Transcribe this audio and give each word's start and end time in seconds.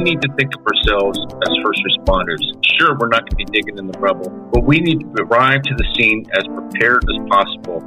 need 0.00 0.20
to 0.22 0.28
think 0.34 0.50
of 0.56 0.66
ourselves 0.66 1.18
as 1.18 1.52
first 1.62 1.82
responders. 1.84 2.40
Sure, 2.78 2.96
we're 2.98 3.08
not 3.08 3.22
going 3.22 3.30
to 3.30 3.36
be 3.36 3.44
digging 3.44 3.78
in 3.78 3.86
the 3.86 3.98
rubble, 3.98 4.30
but 4.52 4.64
we 4.64 4.80
need 4.80 5.00
to 5.00 5.22
arrive 5.22 5.62
to 5.62 5.74
the 5.76 5.84
scene 5.96 6.26
as 6.36 6.44
prepared 6.48 7.04
as 7.08 7.18
possible 7.28 7.80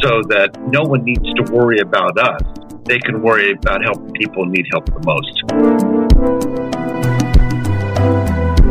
so 0.00 0.22
that 0.28 0.56
no 0.68 0.82
one 0.82 1.04
needs 1.04 1.26
to 1.34 1.52
worry 1.52 1.78
about 1.80 2.18
us. 2.18 2.40
They 2.84 2.98
can 2.98 3.22
worry 3.22 3.52
about 3.52 3.82
helping 3.82 4.12
people 4.12 4.44
who 4.44 4.50
need 4.50 4.66
help 4.70 4.86
the 4.86 5.02
most. 5.04 6.46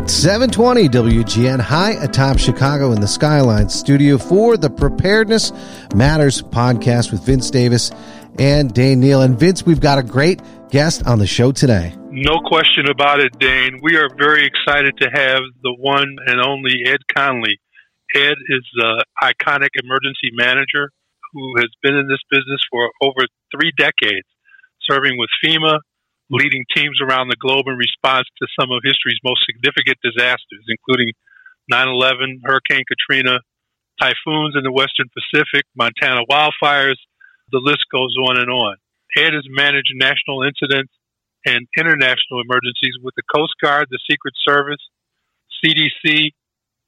720 0.07 0.88
WGN 0.88 1.59
high 1.59 1.93
atop 1.93 2.38
Chicago 2.38 2.91
in 2.91 3.02
the 3.02 3.07
Skyline 3.07 3.70
studio 3.70 4.18
for 4.18 4.55
the 4.55 4.70
Preparedness 4.70 5.52
Matters 5.96 6.43
podcast 6.43 7.12
with 7.12 7.23
Vince 7.25 7.50
Davis 7.50 7.91
and 8.38 8.71
Dane 8.73 9.00
Neal. 9.00 9.21
And 9.23 9.38
Vince, 9.38 9.66
we've 9.66 9.80
got 9.80 9.98
a 9.98 10.04
great 10.04 10.41
guest 10.70 11.05
on 11.07 11.18
the 11.18 11.27
show 11.27 11.52
today. 11.52 11.96
No 12.16 12.40
question 12.40 12.88
about 12.88 13.20
it, 13.20 13.38
Dane. 13.44 13.84
We 13.84 13.98
are 13.98 14.08
very 14.08 14.48
excited 14.48 14.96
to 15.04 15.10
have 15.12 15.44
the 15.68 15.76
one 15.76 16.16
and 16.26 16.40
only 16.40 16.88
Ed 16.88 17.04
Conley. 17.12 17.60
Ed 18.16 18.40
is 18.48 18.64
the 18.72 19.04
iconic 19.22 19.76
emergency 19.76 20.32
manager 20.32 20.96
who 21.34 21.60
has 21.60 21.68
been 21.84 21.91
in 21.91 22.08
this 22.08 22.24
business 22.32 22.64
for 22.72 22.88
over 23.04 23.20
three 23.52 23.76
decades, 23.76 24.24
serving 24.88 25.20
with 25.20 25.28
FEMA, 25.44 25.84
leading 26.32 26.64
teams 26.74 27.04
around 27.04 27.28
the 27.28 27.36
globe 27.36 27.68
in 27.68 27.76
response 27.76 28.32
to 28.40 28.48
some 28.58 28.72
of 28.72 28.80
history's 28.80 29.20
most 29.27 29.44
significant 29.44 30.00
disasters, 30.00 30.63
including 30.72 31.12
9 31.68 31.86
11, 31.86 32.48
Hurricane 32.48 32.88
Katrina, 32.88 33.44
typhoons 34.00 34.55
in 34.55 34.63
the 34.63 34.72
Western 34.72 35.12
Pacific, 35.12 35.68
Montana 35.76 36.24
wildfires. 36.32 36.96
The 37.52 37.60
list 37.60 37.84
goes 37.91 38.16
on 38.16 38.40
and 38.40 38.50
on. 38.50 38.77
Ed 39.20 39.36
has 39.36 39.44
managed 39.52 39.91
national 40.00 40.48
incidents 40.48 40.96
and 41.45 41.67
international 41.77 42.41
emergencies 42.41 42.98
with 43.02 43.13
the 43.16 43.23
Coast 43.34 43.54
Guard, 43.62 43.88
the 43.90 43.99
Secret 44.10 44.34
Service, 44.48 44.82
CDC, 45.63 46.32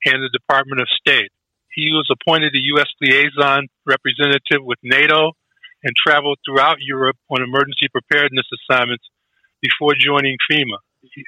and 0.05 0.23
the 0.23 0.29
Department 0.33 0.81
of 0.81 0.87
State. 0.89 1.29
He 1.73 1.91
was 1.93 2.09
appointed 2.09 2.53
a 2.55 2.63
U.S. 2.77 2.89
liaison 3.01 3.67
representative 3.85 4.65
with 4.65 4.79
NATO 4.83 5.33
and 5.83 5.93
traveled 5.95 6.39
throughout 6.43 6.77
Europe 6.81 7.17
on 7.29 7.43
emergency 7.43 7.87
preparedness 7.91 8.45
assignments 8.49 9.05
before 9.61 9.93
joining 9.93 10.37
FEMA. 10.49 10.81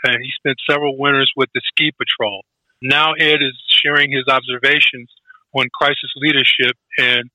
And 0.04 0.16
uh, 0.16 0.18
he 0.22 0.32
spent 0.36 0.58
several 0.70 0.98
winters 0.98 1.32
with 1.36 1.50
the 1.54 1.62
ski 1.70 1.92
patrol. 1.92 2.42
Now 2.82 3.14
Ed 3.14 3.42
is 3.42 3.56
sharing 3.70 4.12
his 4.12 4.26
observations 4.28 5.10
on 5.54 5.68
crisis 5.74 6.12
leadership 6.16 6.76
and 6.98 7.30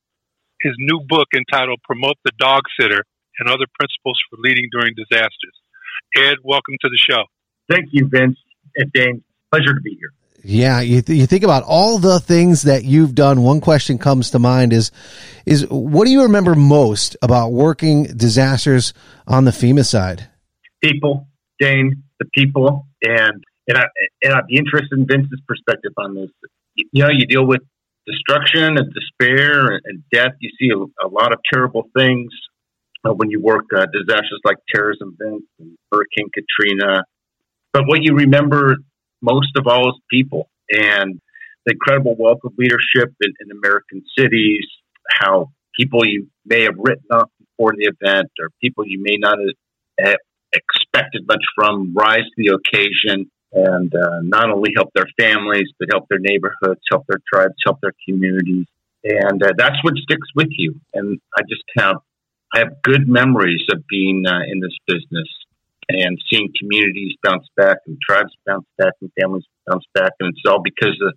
his 0.60 0.74
new 0.78 1.00
book 1.06 1.28
entitled 1.34 1.80
Promote 1.84 2.16
the 2.24 2.32
Dog 2.38 2.62
Sitter 2.78 3.04
and 3.38 3.48
Other 3.48 3.66
Principles 3.78 4.18
for 4.28 4.38
Leading 4.40 4.68
During 4.72 4.94
Disasters. 4.96 5.54
Ed, 6.16 6.36
welcome 6.42 6.74
to 6.80 6.88
the 6.88 6.98
show. 6.98 7.24
Thank 7.70 7.88
you, 7.92 8.08
Vince 8.08 8.38
and 8.76 8.92
Dane. 8.92 9.22
Pleasure 9.50 9.74
to 9.74 9.80
be 9.82 9.96
here. 9.98 10.12
Yeah, 10.46 10.82
you, 10.82 11.00
th- 11.00 11.18
you 11.18 11.26
think 11.26 11.42
about 11.42 11.62
all 11.66 11.98
the 11.98 12.20
things 12.20 12.62
that 12.62 12.84
you've 12.84 13.14
done. 13.14 13.42
One 13.42 13.62
question 13.62 13.96
comes 13.96 14.30
to 14.32 14.38
mind 14.38 14.74
is, 14.74 14.90
is 15.46 15.66
what 15.70 16.04
do 16.04 16.10
you 16.10 16.24
remember 16.24 16.54
most 16.54 17.16
about 17.22 17.52
working 17.52 18.04
disasters 18.04 18.92
on 19.26 19.46
the 19.46 19.52
FEMA 19.52 19.86
side? 19.86 20.28
people, 20.84 21.26
Dane, 21.58 22.02
the 22.20 22.26
people, 22.34 22.86
and 23.02 23.42
and 23.66 23.78
I 23.78 23.84
and 24.22 24.34
I'd 24.34 24.46
be 24.46 24.56
interested 24.56 24.98
in 24.98 25.06
Vince's 25.06 25.40
perspective 25.46 25.92
on 25.96 26.14
this. 26.14 26.30
You 26.76 27.04
know, 27.04 27.10
you 27.10 27.26
deal 27.26 27.46
with 27.46 27.62
destruction 28.06 28.76
and 28.76 28.92
despair 28.92 29.80
and 29.84 30.02
death. 30.12 30.32
You 30.40 30.50
see 30.58 30.68
a, 30.70 31.06
a 31.06 31.08
lot 31.08 31.32
of 31.32 31.40
terrible 31.52 31.88
things 31.96 32.30
when 33.12 33.30
you 33.30 33.40
work 33.40 33.64
uh, 33.76 33.86
disasters 33.92 34.40
like 34.44 34.56
terrorism 34.74 35.16
events 35.20 35.46
and 35.58 35.76
Hurricane 35.92 36.30
Katrina. 36.32 37.04
But 37.72 37.84
what 37.86 38.02
you 38.02 38.14
remember 38.14 38.76
most 39.20 39.56
of 39.56 39.66
all 39.66 39.90
is 39.90 39.96
people 40.10 40.48
and 40.70 41.20
the 41.66 41.72
incredible 41.72 42.16
wealth 42.18 42.40
of 42.44 42.52
leadership 42.58 43.14
in, 43.20 43.32
in 43.40 43.50
American 43.50 44.02
cities. 44.16 44.64
How 45.20 45.50
people 45.78 46.06
you 46.06 46.28
may 46.46 46.62
have 46.62 46.76
written 46.78 47.04
off 47.12 47.28
before 47.38 47.72
the 47.76 47.90
event, 47.92 48.30
or 48.40 48.48
people 48.60 48.84
you 48.86 49.02
may 49.02 49.16
not 49.18 49.36
have 50.00 50.16
expected 50.52 51.26
much 51.26 51.42
from 51.54 51.92
rise 51.94 52.22
to 52.22 52.34
the 52.36 52.54
occasion 52.54 53.30
and 53.52 53.94
uh, 53.94 54.20
not 54.22 54.50
only 54.50 54.70
help 54.76 54.90
their 54.94 55.06
families, 55.18 55.68
but 55.78 55.88
help 55.92 56.08
their 56.08 56.18
neighborhoods, 56.18 56.80
help 56.90 57.04
their 57.08 57.20
tribes, 57.32 57.54
help 57.64 57.78
their 57.80 57.92
communities. 58.08 58.66
And 59.04 59.42
uh, 59.42 59.52
that's 59.56 59.76
what 59.82 59.94
sticks 59.96 60.28
with 60.34 60.48
you. 60.50 60.80
And 60.94 61.20
I 61.36 61.42
just 61.42 61.62
have, 61.78 61.96
I 62.54 62.58
have 62.60 62.82
good 62.82 63.08
memories 63.08 63.62
of 63.72 63.82
being 63.88 64.24
uh, 64.26 64.46
in 64.50 64.60
this 64.60 64.76
business 64.86 65.28
and 65.88 66.18
seeing 66.30 66.52
communities 66.58 67.12
bounce 67.22 67.46
back 67.56 67.78
and 67.86 67.98
tribes 68.00 68.32
bounce 68.46 68.66
back 68.78 68.92
and 69.02 69.10
families 69.20 69.44
bounce 69.66 69.84
back. 69.92 70.12
And 70.20 70.30
it's 70.30 70.42
all 70.48 70.62
because 70.62 70.96
of 71.02 71.14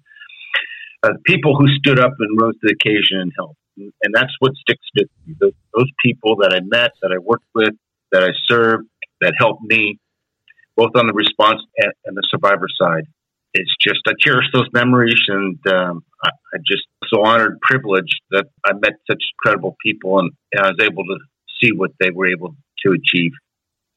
uh, 1.03 1.13
people 1.25 1.55
who 1.55 1.67
stood 1.77 1.99
up 1.99 2.13
and 2.19 2.41
rose 2.41 2.55
to 2.55 2.59
the 2.63 2.73
occasion 2.73 3.21
and 3.21 3.31
helped. 3.37 3.59
And 3.77 4.13
that's 4.13 4.33
what 4.39 4.53
sticks 4.55 4.83
with 4.95 5.07
me. 5.25 5.35
Those, 5.39 5.53
those 5.75 5.91
people 6.03 6.37
that 6.37 6.51
I 6.53 6.61
met, 6.65 6.91
that 7.03 7.11
I 7.13 7.19
worked 7.19 7.45
with, 7.53 7.75
that 8.11 8.23
I 8.23 8.31
served, 8.49 8.87
that 9.21 9.33
helped 9.37 9.61
me 9.61 9.99
both 10.75 10.91
on 10.95 11.05
the 11.07 11.13
response 11.13 11.61
and, 11.77 11.93
and 12.05 12.17
the 12.17 12.23
survivor 12.29 12.67
side. 12.81 13.05
It's 13.53 13.73
just 13.81 14.01
I 14.07 14.13
cherish 14.19 14.45
those 14.53 14.67
memories, 14.73 15.19
and 15.27 15.57
um, 15.67 16.03
I, 16.23 16.29
I 16.29 16.57
just 16.66 16.83
so 17.07 17.23
honored, 17.23 17.59
privileged 17.61 18.22
that 18.31 18.45
I 18.66 18.73
met 18.73 18.94
such 19.09 19.22
incredible 19.33 19.75
people, 19.83 20.19
and, 20.19 20.31
and 20.51 20.66
I 20.66 20.69
was 20.69 20.79
able 20.81 21.03
to 21.03 21.17
see 21.61 21.72
what 21.72 21.91
they 22.00 22.09
were 22.11 22.28
able 22.28 22.55
to 22.85 22.91
achieve. 22.91 23.31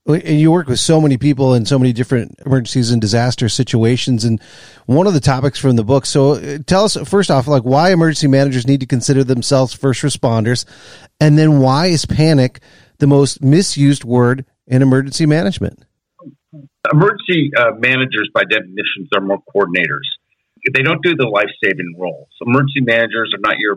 And 0.06 0.41
you 0.41 0.50
work 0.50 0.66
with 0.66 0.80
so 0.80 1.00
many 1.00 1.19
people 1.19 1.54
in 1.54 1.66
so 1.66 1.78
many 1.78 1.92
different 1.92 2.34
emergencies 2.44 2.91
and 2.91 3.00
disaster 3.00 3.48
situations. 3.48 4.25
And 4.25 4.41
one 4.86 5.06
of 5.06 5.12
the 5.14 5.20
topics 5.20 5.59
from 5.59 5.76
the 5.76 5.84
book. 5.84 6.06
So 6.06 6.32
uh, 6.32 6.59
tell 6.66 6.84
us 6.84 6.97
first 6.97 7.30
off, 7.30 7.47
like 7.47 7.62
why 7.62 7.92
emergency 7.92 8.26
managers 8.26 8.66
need 8.66 8.80
to 8.80 8.86
consider 8.86 9.25
themselves 9.25 9.75
first 9.75 10.03
responders. 10.03 10.64
And 11.20 11.38
then 11.38 11.60
why 11.60 11.88
is 11.88 12.06
panic 12.06 12.60
the 12.98 13.06
most 13.06 13.42
misused 13.42 14.04
word 14.04 14.47
in 14.66 14.80
emergency 14.80 15.26
management? 15.26 15.84
Emergency 16.91 17.50
uh, 17.56 17.72
managers, 17.78 18.30
by 18.32 18.44
definitions, 18.44 19.10
are 19.14 19.20
more 19.20 19.38
coordinators. 19.54 20.09
They 20.75 20.82
don't 20.82 21.03
do 21.03 21.16
the 21.16 21.28
life 21.28 21.50
saving 21.65 21.94
roles. 21.98 22.28
Emergency 22.41 22.81
managers 22.81 23.32
are 23.34 23.41
not 23.41 23.59
your 23.59 23.76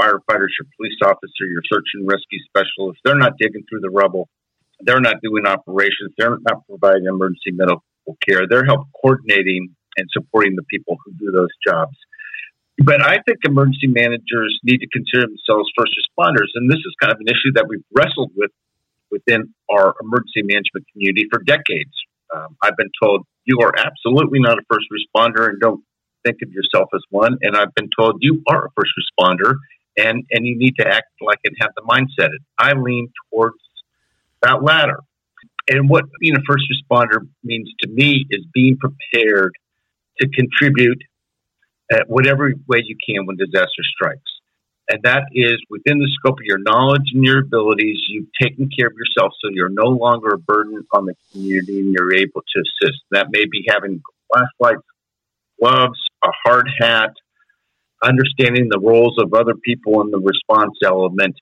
firefighters, 0.00 0.54
your 0.58 0.66
police 0.76 0.98
officer, 1.04 1.46
your 1.46 1.62
search 1.70 1.86
and 1.94 2.06
rescue 2.06 2.38
specialist. 2.48 3.00
They're 3.04 3.18
not 3.18 3.38
digging 3.38 3.64
through 3.68 3.80
the 3.80 3.90
rubble. 3.90 4.28
They're 4.80 5.00
not 5.00 5.22
doing 5.22 5.46
operations. 5.46 6.12
They're 6.18 6.38
not 6.50 6.66
providing 6.66 7.06
emergency 7.06 7.52
medical 7.52 7.82
care. 8.26 8.46
They're 8.48 8.64
help 8.64 8.88
coordinating 9.00 9.74
and 9.96 10.08
supporting 10.10 10.56
the 10.56 10.64
people 10.64 10.96
who 11.04 11.12
do 11.12 11.30
those 11.30 11.54
jobs. 11.66 11.96
But 12.78 13.02
I 13.02 13.22
think 13.22 13.38
emergency 13.44 13.86
managers 13.86 14.58
need 14.64 14.78
to 14.78 14.88
consider 14.90 15.30
themselves 15.30 15.70
first 15.78 15.94
responders. 15.94 16.50
And 16.54 16.68
this 16.68 16.82
is 16.82 16.94
kind 17.00 17.12
of 17.12 17.20
an 17.20 17.28
issue 17.28 17.54
that 17.54 17.66
we've 17.68 17.84
wrestled 17.94 18.32
with 18.34 18.50
within 19.10 19.54
our 19.70 19.94
emergency 20.02 20.42
management 20.42 20.86
community 20.92 21.28
for 21.30 21.40
decades. 21.44 21.94
Um, 22.34 22.56
I've 22.60 22.76
been 22.76 22.90
told 23.00 23.22
you 23.44 23.60
are 23.62 23.72
absolutely 23.78 24.40
not 24.40 24.58
a 24.58 24.62
first 24.68 24.86
responder 24.90 25.48
and 25.48 25.60
don't 25.60 25.84
think 26.24 26.38
of 26.42 26.50
yourself 26.50 26.88
as 26.94 27.02
one. 27.10 27.38
And 27.42 27.56
I've 27.56 27.74
been 27.74 27.90
told 27.98 28.18
you 28.20 28.42
are 28.48 28.66
a 28.66 28.70
first 28.76 28.92
responder 28.98 29.56
and, 29.96 30.24
and 30.30 30.46
you 30.46 30.56
need 30.56 30.74
to 30.78 30.86
act 30.86 31.08
like 31.20 31.38
and 31.44 31.54
have 31.60 31.70
the 31.76 31.82
mindset. 31.82 32.30
I 32.58 32.72
lean 32.72 33.12
towards 33.30 33.56
that 34.42 34.62
latter. 34.62 35.00
And 35.68 35.88
what 35.88 36.04
being 36.20 36.36
a 36.36 36.42
first 36.46 36.64
responder 36.70 37.26
means 37.42 37.70
to 37.80 37.88
me 37.88 38.26
is 38.30 38.44
being 38.52 38.76
prepared 38.76 39.52
to 40.20 40.28
contribute 40.28 41.02
at 41.90 42.08
whatever 42.08 42.52
way 42.66 42.82
you 42.84 42.96
can 43.06 43.26
when 43.26 43.36
disaster 43.36 43.82
strikes 43.94 44.30
and 44.88 45.02
that 45.02 45.24
is 45.32 45.56
within 45.70 45.98
the 45.98 46.08
scope 46.18 46.38
of 46.38 46.44
your 46.44 46.58
knowledge 46.58 47.10
and 47.14 47.24
your 47.24 47.40
abilities. 47.40 47.96
You've 48.08 48.28
taken 48.40 48.68
care 48.76 48.88
of 48.88 48.92
yourself, 48.94 49.32
so 49.40 49.48
you're 49.50 49.70
no 49.70 49.88
longer 49.88 50.34
a 50.34 50.38
burden 50.38 50.84
on 50.92 51.06
the 51.06 51.14
community, 51.32 51.80
and 51.80 51.92
you're 51.92 52.14
able 52.14 52.42
to 52.54 52.60
assist. 52.60 53.00
That 53.10 53.28
may 53.30 53.46
be 53.50 53.64
having 53.68 54.02
flashlights, 54.30 54.86
gloves, 55.58 55.98
a 56.24 56.32
hard 56.44 56.68
hat, 56.78 57.10
understanding 58.02 58.68
the 58.70 58.80
roles 58.80 59.16
of 59.18 59.32
other 59.34 59.54
people 59.54 60.02
in 60.02 60.10
the 60.10 60.18
response 60.18 60.78
element. 60.84 61.34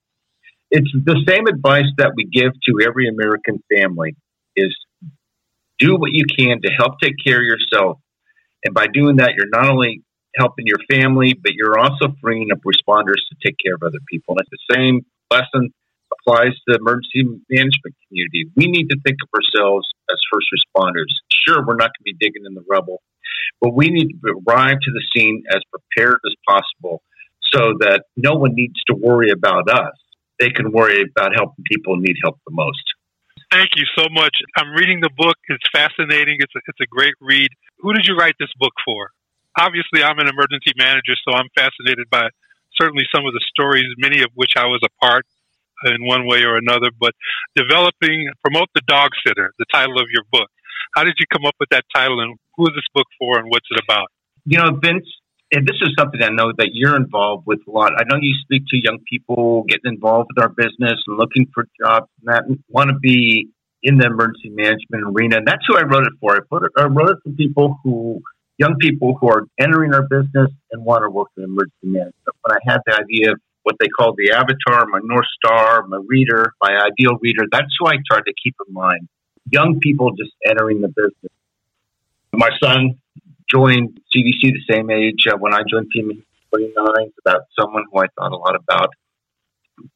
It's 0.71 0.91
the 0.93 1.23
same 1.29 1.47
advice 1.47 1.91
that 1.99 2.13
we 2.17 2.25
give 2.25 2.53
to 2.53 2.87
every 2.87 3.09
American 3.09 3.63
family: 3.75 4.17
is 4.57 4.75
do 5.79 5.97
what 5.97 6.13
you 6.13 6.25
can 6.27 6.61
to 6.63 6.71
help 6.73 6.95
take 7.03 7.15
care 7.25 7.39
of 7.39 7.45
yourself, 7.45 7.99
and 8.65 8.75
by 8.75 8.87
doing 8.87 9.17
that, 9.17 9.35
you're 9.37 9.49
not 9.53 9.69
only 9.69 10.03
helping 10.37 10.67
your 10.67 10.79
family, 10.91 11.35
but 11.35 11.53
you're 11.53 11.79
also 11.79 12.15
freeing 12.21 12.51
up 12.53 12.59
responders 12.61 13.21
to 13.29 13.37
take 13.45 13.57
care 13.65 13.75
of 13.75 13.83
other 13.83 13.99
people. 14.09 14.35
And 14.37 14.41
it's 14.41 14.65
the 14.69 14.75
same 14.75 15.01
lesson 15.31 15.75
applies 16.21 16.53
to 16.53 16.63
the 16.67 16.79
emergency 16.81 17.25
management 17.51 17.95
community. 18.09 18.51
We 18.57 18.67
need 18.67 18.89
to 18.91 18.99
think 19.05 19.19
of 19.23 19.29
ourselves 19.35 19.87
as 20.11 20.19
first 20.33 20.47
responders. 20.53 21.11
Sure, 21.47 21.65
we're 21.65 21.77
not 21.77 21.91
going 21.97 22.05
to 22.07 22.13
be 22.13 22.17
digging 22.21 22.45
in 22.47 22.55
the 22.55 22.65
rubble, 22.69 23.03
but 23.61 23.75
we 23.75 23.89
need 23.89 24.09
to 24.11 24.43
arrive 24.47 24.79
to 24.81 24.91
the 24.93 25.03
scene 25.15 25.43
as 25.51 25.61
prepared 25.71 26.19
as 26.27 26.35
possible 26.47 27.03
so 27.53 27.75
that 27.81 28.05
no 28.17 28.35
one 28.35 28.55
needs 28.55 28.81
to 28.89 28.95
worry 28.95 29.31
about 29.31 29.69
us. 29.69 29.95
They 30.41 30.51
can 30.51 30.73
worry 30.73 31.03
about 31.03 31.33
helping 31.35 31.65
people 31.71 31.97
who 31.97 32.03
need 32.03 32.17
help 32.23 32.39
the 32.47 32.53
most. 32.55 32.83
Thank 33.51 33.77
you 33.77 33.85
so 33.97 34.07
much. 34.11 34.35
I'm 34.57 34.73
reading 34.73 35.01
the 35.01 35.11
book. 35.17 35.37
It's 35.49 35.65
fascinating. 35.75 36.37
It's 36.41 36.55
a, 36.57 36.61
it's 36.67 36.81
a 36.81 36.87
great 36.87 37.15
read. 37.21 37.49
Who 37.81 37.93
did 37.93 38.07
you 38.07 38.17
write 38.17 38.35
this 38.41 38.49
book 38.59 38.73
for? 38.85 39.11
Obviously, 39.59 40.03
I'm 40.03 40.19
an 40.19 40.29
emergency 40.29 40.73
manager, 40.79 41.13
so 41.29 41.37
I'm 41.37 41.49
fascinated 41.55 42.09
by 42.11 42.31
certainly 42.81 43.05
some 43.15 43.27
of 43.27 43.35
the 43.35 43.45
stories, 43.51 43.85
many 43.99 44.23
of 44.23 44.31
which 44.35 44.57
I 44.57 44.65
was 44.65 44.81
a 44.83 45.05
part 45.05 45.27
in 45.85 46.07
one 46.07 46.27
way 46.27 46.45
or 46.45 46.57
another. 46.57 46.91
But 46.99 47.13
developing, 47.57 48.31
promote 48.45 48.69
the 48.75 48.83
dog 48.87 49.11
sitter, 49.27 49.53
the 49.59 49.67
title 49.73 49.99
of 49.99 50.07
your 50.13 50.25
book. 50.31 50.49
How 50.95 51.05
did 51.05 51.15
you 51.19 51.27
come 51.33 51.47
up 51.47 51.55
with 51.59 51.71
that 51.71 51.85
title, 51.95 52.21
and 52.21 52.37
who 52.57 52.67
is 52.67 52.75
this 52.75 52.89
book 52.95 53.07
for, 53.19 53.39
and 53.39 53.49
what's 53.49 53.67
it 53.71 53.81
about? 53.83 54.09
You 54.45 54.59
know, 54.59 54.79
Vince, 54.83 55.07
and 55.53 55.67
this 55.67 55.77
is 55.83 55.95
something 55.99 56.23
I 56.23 56.31
know 56.31 56.53
that 56.57 56.71
you're 56.73 56.97
involved 56.97 57.45
with 57.47 57.61
a 57.69 57.71
lot. 57.71 57.93
I 57.97 58.05
know 58.09 58.19
you 58.21 58.35
speak 58.43 58.63
to 58.71 58.77
young 58.83 58.99
people 59.09 59.65
getting 59.69 59.93
involved 59.93 60.31
with 60.35 60.43
our 60.43 60.49
business 60.49 61.01
and 61.07 61.19
looking 61.19 61.47
for 61.55 61.67
jobs 61.79 62.09
and 62.21 62.35
that 62.35 62.45
want 62.69 62.89
to 62.89 62.97
be 62.99 63.51
in 63.83 63.99
the 63.99 64.07
emergency 64.07 64.49
management 64.49 65.05
arena. 65.05 65.39
And 65.39 65.47
that's 65.47 65.65
who 65.69 65.77
I 65.77 65.83
wrote 65.83 66.07
it 66.07 66.15
for. 66.21 66.37
I, 66.37 66.41
put 66.49 66.65
it, 66.65 66.73
I 66.79 66.85
wrote 66.85 67.11
it 67.11 67.19
for 67.23 67.33
people 67.33 67.79
who, 67.85 68.23
young 68.59 68.77
people 68.81 69.19
who 69.21 69.29
are 69.29 69.45
entering 69.61 69.93
our 69.93 70.03
business 70.03 70.51
and 70.71 70.85
want 70.85 71.03
to 71.05 71.11
work 71.11 71.29
in 71.37 71.45
emergency 71.45 71.85
management. 71.85 72.37
When 72.43 72.57
I 72.57 72.61
had 72.65 72.79
the 72.87 72.95
idea 72.95 73.33
of 73.33 73.41
what 73.63 73.77
they 73.81 73.89
call 73.89 74.15
the 74.17 74.33
avatar, 74.33 74.87
my 74.87 75.01
North 75.03 75.27
Star, 75.37 75.87
my 75.87 75.99
reader, 76.07 76.53
my 76.61 76.71
ideal 76.71 77.19
reader, 77.21 77.45
that's 77.51 77.75
who 77.79 77.87
I 77.87 77.95
try 78.09 78.19
to 78.19 78.33
keep 78.43 78.57
in 78.67 78.75
mind. 78.75 79.09
Young 79.51 79.81
people 79.81 80.13
just 80.13 80.33
entering 80.47 80.81
the 80.81 80.89
business. 80.89 81.33
My 82.33 82.51
son 82.63 82.99
joined 83.51 84.01
CDC 84.15 84.41
the 84.43 84.63
same 84.71 84.91
age 84.91 85.27
uh, 85.31 85.37
when 85.37 85.53
I 85.55 85.61
joined 85.69 85.91
Team 85.93 86.25
29. 86.51 86.73
It's 87.01 87.17
about 87.25 87.43
someone 87.59 87.85
who 87.93 88.01
I 88.01 88.07
thought 88.19 88.33
a 88.33 88.37
lot 88.37 88.57
about. 88.57 88.91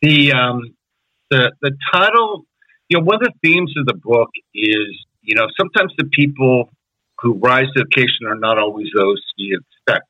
The 0.02 0.32
um, 0.32 0.74
the 1.30 1.52
the 1.62 1.72
title, 1.92 2.46
you 2.88 2.98
know, 2.98 3.04
one 3.04 3.16
of 3.16 3.22
the 3.22 3.32
themes 3.42 3.72
of 3.76 3.86
the 3.86 3.94
book 3.94 4.30
is, 4.54 5.06
you 5.22 5.34
know, 5.34 5.46
sometimes 5.56 5.92
the 5.98 6.08
people 6.12 6.70
who 7.20 7.34
rise 7.34 7.66
to 7.66 7.72
the 7.76 7.82
occasion 7.82 8.26
are 8.26 8.38
not 8.38 8.58
always 8.58 8.88
those 8.96 9.22
you 9.36 9.60
expect. 9.60 10.08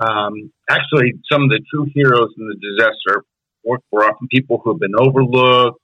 Um, 0.00 0.52
actually, 0.68 1.12
some 1.30 1.42
of 1.42 1.48
the 1.48 1.60
true 1.70 1.86
heroes 1.94 2.30
in 2.38 2.48
the 2.48 2.56
disaster 2.56 3.24
work 3.64 3.80
were 3.90 4.04
often 4.04 4.28
people 4.28 4.60
who 4.62 4.72
have 4.72 4.80
been 4.80 4.98
overlooked, 4.98 5.78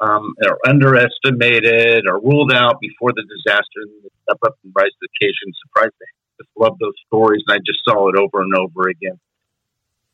um, 0.00 0.34
or 0.46 0.58
underestimated, 0.66 2.06
or 2.06 2.20
ruled 2.20 2.52
out 2.52 2.80
before 2.80 3.12
the 3.12 3.22
disaster, 3.22 3.82
and 3.82 3.90
they 4.02 4.08
step 4.22 4.38
up 4.44 4.56
and 4.64 4.72
rise 4.74 4.90
to 4.90 4.96
the 5.00 5.08
occasion. 5.18 5.52
Surprised 5.66 5.94
they 5.98 6.06
just 6.44 6.50
love 6.56 6.78
those 6.78 6.94
stories, 7.06 7.42
and 7.46 7.56
I 7.56 7.58
just 7.64 7.80
saw 7.84 8.08
it 8.08 8.16
over 8.16 8.42
and 8.42 8.54
over 8.54 8.88
again. 8.88 9.18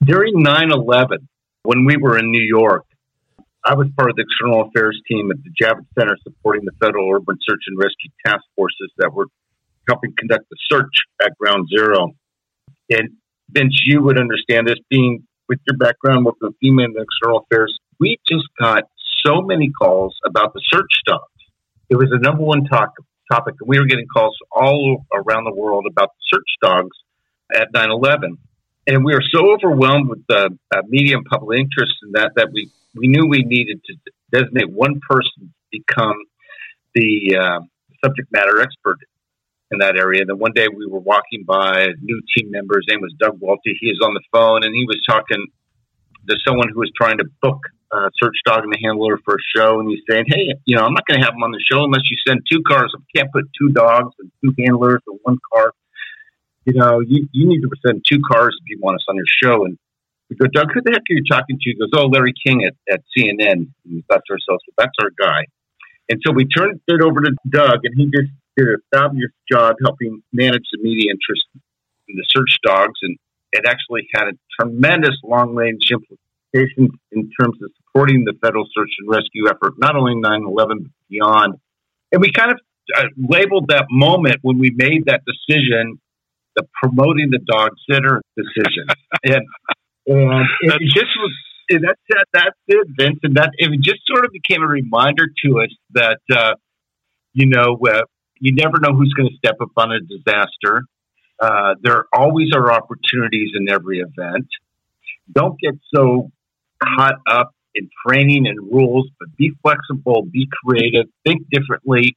During 0.03 0.43
9 0.43 0.73
11, 0.73 1.29
when 1.63 1.85
we 1.85 1.97
were 1.97 2.19
in 2.19 2.31
New 2.31 2.43
York, 2.43 2.85
I 3.65 3.75
was 3.75 3.89
part 3.97 4.09
of 4.09 4.17
the 4.17 4.23
external 4.23 4.63
affairs 4.69 5.01
team 5.07 5.31
at 5.31 5.37
the 5.45 5.51
Javits 5.61 5.93
Center 5.99 6.17
supporting 6.23 6.65
the 6.65 6.73
federal 6.81 7.11
urban 7.13 7.37
search 7.47 7.61
and 7.67 7.77
rescue 7.77 8.11
task 8.25 8.43
forces 8.57 8.91
that 8.97 9.13
were 9.13 9.27
helping 9.87 10.15
conduct 10.17 10.49
the 10.49 10.57
search 10.71 11.05
at 11.23 11.37
Ground 11.37 11.69
Zero. 11.69 12.13
And 12.89 13.11
Vince, 13.53 13.83
you 13.85 14.03
would 14.03 14.19
understand 14.19 14.69
this 14.69 14.79
being 14.89 15.27
with 15.49 15.59
your 15.67 15.77
background 15.77 16.25
with 16.25 16.37
the 16.41 16.53
FEMA 16.63 16.85
and 16.85 16.95
the 16.95 17.03
external 17.03 17.39
affairs. 17.39 17.77
We 17.99 18.19
just 18.29 18.47
got 18.59 18.85
so 19.25 19.43
many 19.43 19.71
calls 19.71 20.17
about 20.25 20.55
the 20.55 20.63
search 20.73 20.93
dogs. 21.07 21.25
It 21.89 21.97
was 21.97 22.09
the 22.11 22.19
number 22.19 22.45
one 22.45 22.65
talk, 22.65 22.91
topic. 23.31 23.55
We 23.65 23.79
were 23.79 23.87
getting 23.87 24.07
calls 24.07 24.37
all 24.53 25.05
around 25.13 25.45
the 25.45 25.55
world 25.55 25.87
about 25.91 26.11
the 26.11 26.37
search 26.37 26.49
dogs 26.63 26.97
at 27.55 27.69
9 27.73 27.91
11. 27.91 28.39
And 28.87 29.05
we 29.05 29.13
were 29.13 29.23
so 29.31 29.53
overwhelmed 29.53 30.09
with 30.09 30.25
the 30.29 30.57
uh, 30.75 30.83
media 30.89 31.17
and 31.17 31.27
public 31.27 31.59
interest 31.59 31.95
in 32.03 32.13
that 32.13 32.33
that 32.37 32.49
we, 32.53 32.71
we 32.95 33.09
knew 33.09 33.27
we 33.27 33.43
needed 33.43 33.81
to 33.85 33.95
designate 34.33 34.71
one 34.71 35.01
person 35.09 35.31
to 35.43 35.49
become 35.71 36.17
the 36.95 37.37
uh, 37.37 37.61
subject 38.05 38.29
matter 38.33 38.61
expert 38.61 38.99
in 39.71 39.79
that 39.79 39.97
area. 39.97 40.21
And 40.23 40.31
then 40.31 40.39
one 40.39 40.53
day 40.55 40.67
we 40.69 40.87
were 40.87 41.01
walking 41.01 41.45
by 41.45 41.83
a 41.83 41.93
new 42.01 42.21
team 42.37 42.51
member. 42.51 42.79
His 42.79 42.87
name 42.89 43.01
was 43.01 43.15
Doug 43.19 43.41
Walty. 43.41 43.77
He 43.79 43.89
was 43.89 44.01
on 44.05 44.15
the 44.15 44.23
phone 44.33 44.65
and 44.65 44.75
he 44.75 44.85
was 44.87 45.01
talking 45.09 45.47
to 46.29 46.37
someone 46.47 46.69
who 46.73 46.81
was 46.81 46.91
trying 46.97 47.19
to 47.19 47.25
book 47.41 47.61
search 48.23 48.37
dog 48.47 48.63
and 48.63 48.73
the 48.73 48.79
handler 48.83 49.19
for 49.25 49.35
a 49.35 49.43
show, 49.57 49.81
and 49.81 49.89
he's 49.91 50.03
saying, 50.09 50.25
"Hey, 50.29 50.55
you 50.65 50.77
know, 50.77 50.85
I'm 50.85 50.93
not 50.93 51.07
going 51.07 51.21
to 51.21 51.25
have 51.25 51.35
them 51.35 51.43
on 51.43 51.51
the 51.51 51.61
show 51.61 51.85
unless 51.85 52.03
you 52.11 52.17
send 52.27 52.43
two 52.51 52.63
cars. 52.67 52.95
I 52.97 53.01
can't 53.17 53.33
put 53.33 53.45
two 53.59 53.71
dogs 53.71 54.15
and 54.19 54.31
two 54.45 54.55
handlers 54.63 55.01
in 55.09 55.19
one 55.23 55.39
car. 55.53 55.73
You 56.65 56.75
know, 56.75 57.01
you 57.01 57.29
you 57.33 57.49
need 57.49 57.63
to 57.63 57.71
send 57.85 58.05
two 58.09 58.21
cars 58.31 58.57
if 58.61 58.69
you 58.71 58.79
want 58.81 58.97
us 58.97 59.05
on 59.09 59.17
your 59.17 59.27
show." 59.43 59.65
And 59.65 59.79
we 60.29 60.37
go, 60.37 60.47
Doug, 60.47 60.73
who 60.73 60.81
the 60.85 60.93
heck 60.93 61.03
are 61.11 61.15
you 61.15 61.25
talking 61.29 61.59
to? 61.59 61.71
He 61.71 61.75
goes, 61.75 61.91
"Oh, 61.95 62.07
Larry 62.07 62.35
King 62.47 62.65
at, 62.65 62.75
at 62.93 63.01
CNN." 63.17 63.71
And 63.85 64.05
that's 64.09 64.29
ourselves. 64.31 64.63
well, 64.67 64.79
That's 64.79 64.97
our 65.03 65.11
guy. 65.19 65.47
And 66.09 66.21
so 66.27 66.33
we 66.33 66.45
turned 66.45 66.81
it 66.87 67.03
over 67.03 67.21
to 67.21 67.33
Doug, 67.49 67.81
and 67.85 67.95
he 67.97 68.07
just 68.07 68.33
did 68.57 68.67
a 68.69 68.79
fabulous 68.97 69.33
job 69.51 69.77
helping 69.83 70.23
manage 70.33 70.65
the 70.73 70.79
media 70.83 71.11
interest 71.11 71.45
in 72.09 72.17
the 72.17 72.25
search 72.29 72.59
dogs, 72.65 72.99
and 73.03 73.17
it 73.53 73.65
actually 73.67 74.09
had 74.15 74.29
a 74.29 74.33
tremendous 74.59 75.17
long 75.25 75.55
range 75.55 75.91
implications 75.91 76.99
in 77.13 77.31
terms 77.41 77.57
of 77.63 77.71
supporting 77.79 78.25
the 78.25 78.35
federal 78.43 78.67
search 78.75 78.91
and 78.99 79.09
rescue 79.09 79.49
effort, 79.49 79.75
not 79.79 79.97
only 79.97 80.15
9 80.15 80.45
11, 80.47 80.79
but 80.83 80.91
beyond. 81.09 81.55
And 82.13 82.21
we 82.21 82.33
kind 82.33 82.53
of 82.53 82.59
uh, 82.97 83.05
labeled 83.17 83.67
that 83.69 83.87
moment 83.91 84.37
when 84.43 84.59
we 84.59 84.71
made 84.75 85.07
that 85.07 85.21
decision 85.25 86.01
the 86.57 86.67
promoting 86.83 87.31
the 87.31 87.39
dog 87.39 87.71
sitter 87.89 88.21
decision. 88.37 88.87
and 89.25 89.45
and 90.07 90.45
it 90.61 90.83
just 90.95 91.13
was. 91.17 91.33
And 91.73 91.85
that's 91.85 92.01
that, 92.09 92.27
that's 92.33 92.59
it, 92.67 92.89
Vince. 92.99 93.21
And 93.23 93.37
that 93.37 93.51
it 93.57 93.71
just 93.81 94.01
sort 94.07 94.25
of 94.25 94.33
became 94.33 94.63
a 94.63 94.67
reminder 94.67 95.29
to 95.45 95.61
us 95.61 95.69
that 95.93 96.19
uh, 96.35 96.55
you 97.33 97.47
know 97.47 97.79
uh, 97.87 98.03
you 98.41 98.55
never 98.55 98.81
know 98.81 98.97
who's 98.97 99.13
going 99.13 99.29
to 99.29 99.37
step 99.37 99.57
up 99.61 99.71
on 99.77 99.93
a 99.93 100.01
disaster. 100.01 100.85
Uh, 101.39 101.75
there 101.83 102.05
always 102.13 102.49
are 102.55 102.73
opportunities 102.73 103.51
in 103.55 103.69
every 103.69 104.01
event. 104.01 104.49
Don't 105.33 105.59
get 105.61 105.75
so 105.95 106.31
caught 106.83 107.17
up 107.31 107.55
in 107.75 107.89
training 108.07 108.47
and 108.47 108.59
rules, 108.73 109.09
but 109.19 109.35
be 109.37 109.53
flexible, 109.63 110.23
be 110.23 110.49
creative, 110.65 111.07
think 111.25 111.43
differently. 111.51 112.17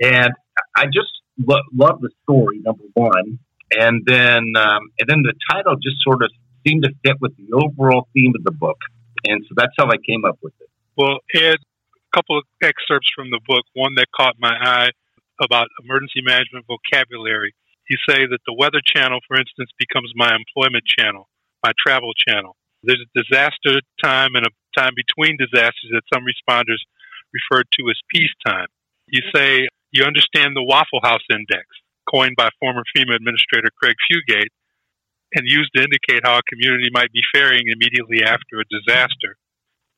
And 0.00 0.30
I 0.76 0.86
just 0.86 1.10
lo- 1.44 1.58
love 1.74 2.00
the 2.00 2.10
story, 2.22 2.60
number 2.60 2.84
one. 2.94 3.38
And 3.72 4.02
then, 4.06 4.52
um, 4.56 4.90
and 4.98 5.08
then 5.08 5.22
the 5.22 5.34
title 5.50 5.74
just 5.76 5.96
sort 6.04 6.22
of 6.22 6.30
seemed 6.66 6.84
to 6.84 6.90
fit 7.04 7.16
with 7.20 7.32
the 7.36 7.52
overall 7.52 8.08
theme 8.14 8.32
of 8.36 8.44
the 8.44 8.52
book. 8.52 8.78
And 9.26 9.42
so 9.48 9.54
that's 9.56 9.72
how 9.76 9.86
I 9.86 9.96
came 10.06 10.24
up 10.24 10.38
with 10.42 10.52
it. 10.60 10.68
Well, 10.96 11.18
Ed, 11.34 11.56
a 11.56 12.16
couple 12.16 12.38
of 12.38 12.44
excerpts 12.62 13.08
from 13.14 13.30
the 13.30 13.40
book. 13.46 13.64
One 13.74 13.94
that 13.96 14.06
caught 14.14 14.36
my 14.38 14.54
eye 14.60 14.90
about 15.40 15.68
emergency 15.82 16.22
management 16.22 16.66
vocabulary. 16.66 17.54
You 17.88 17.96
say 18.08 18.26
that 18.26 18.40
the 18.46 18.54
Weather 18.54 18.80
Channel, 18.84 19.20
for 19.28 19.36
instance, 19.36 19.70
becomes 19.78 20.12
my 20.14 20.34
employment 20.34 20.84
channel, 20.86 21.28
my 21.62 21.72
travel 21.76 22.12
channel. 22.14 22.56
There's 22.82 23.02
a 23.02 23.18
disaster 23.22 23.80
time 24.02 24.34
and 24.34 24.46
a 24.46 24.52
time 24.78 24.92
between 24.96 25.36
disasters 25.36 25.92
that 25.92 26.04
some 26.12 26.24
responders 26.24 26.80
refer 27.32 27.62
to 27.62 27.82
as 27.90 27.98
peacetime. 28.08 28.68
You 29.08 29.22
say 29.34 29.68
you 29.92 30.04
understand 30.04 30.56
the 30.56 30.62
Waffle 30.62 31.00
House 31.02 31.24
Index, 31.30 31.66
coined 32.10 32.36
by 32.36 32.50
former 32.60 32.82
FEMA 32.96 33.14
Administrator 33.16 33.70
Craig 33.80 33.96
Fugate, 34.10 34.52
and 35.34 35.46
used 35.46 35.70
to 35.74 35.82
indicate 35.82 36.22
how 36.24 36.38
a 36.38 36.48
community 36.48 36.88
might 36.92 37.12
be 37.12 37.22
faring 37.34 37.66
immediately 37.66 38.22
after 38.22 38.60
a 38.60 38.70
disaster 38.70 39.36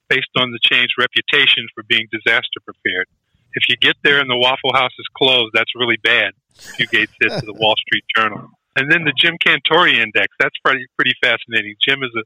based 0.09 0.31
on 0.37 0.50
the 0.50 0.61
changed 0.62 0.95
reputation 0.99 1.66
for 1.75 1.83
being 1.88 2.07
disaster 2.11 2.61
prepared. 2.64 3.07
If 3.56 3.68
you 3.68 3.76
get 3.80 3.96
there 4.04 4.20
and 4.20 4.28
the 4.28 4.36
Waffle 4.36 4.72
House 4.75 4.92
is 4.98 5.08
closed, 5.16 5.52
that's 5.54 5.72
really 5.75 5.96
bad, 6.04 6.32
Fugate 6.54 7.08
said 7.20 7.40
to 7.40 7.46
the 7.46 7.54
Wall 7.58 7.75
Street 7.88 8.04
Journal. 8.14 8.50
And 8.76 8.92
then 8.92 9.04
the 9.04 9.12
Jim 9.16 9.36
Cantore 9.40 9.88
Index, 9.88 10.28
that's 10.38 10.54
pretty, 10.62 10.84
pretty 10.96 11.16
fascinating. 11.22 11.75
Jim 11.80 12.02
is 12.02 12.12
a 12.14 12.25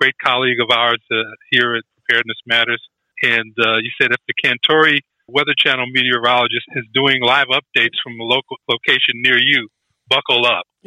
great 0.00 0.14
colleague 0.22 0.60
of 0.62 0.70
ours 0.70 1.02
uh, 1.10 1.26
here 1.50 1.74
at 1.74 1.82
Preparedness 1.98 2.38
Matters. 2.46 2.80
And 3.22 3.52
uh, 3.58 3.82
you 3.82 3.90
said 4.00 4.12
if 4.12 4.22
the 4.28 4.34
Cantore 4.38 5.00
Weather 5.26 5.54
Channel 5.58 5.86
meteorologist 5.92 6.66
is 6.76 6.84
doing 6.94 7.20
live 7.20 7.48
updates 7.50 7.98
from 8.02 8.18
a 8.20 8.24
local 8.24 8.56
location 8.68 9.20
near 9.20 9.36
you, 9.36 9.68
buckle 10.08 10.46
up. 10.46 10.64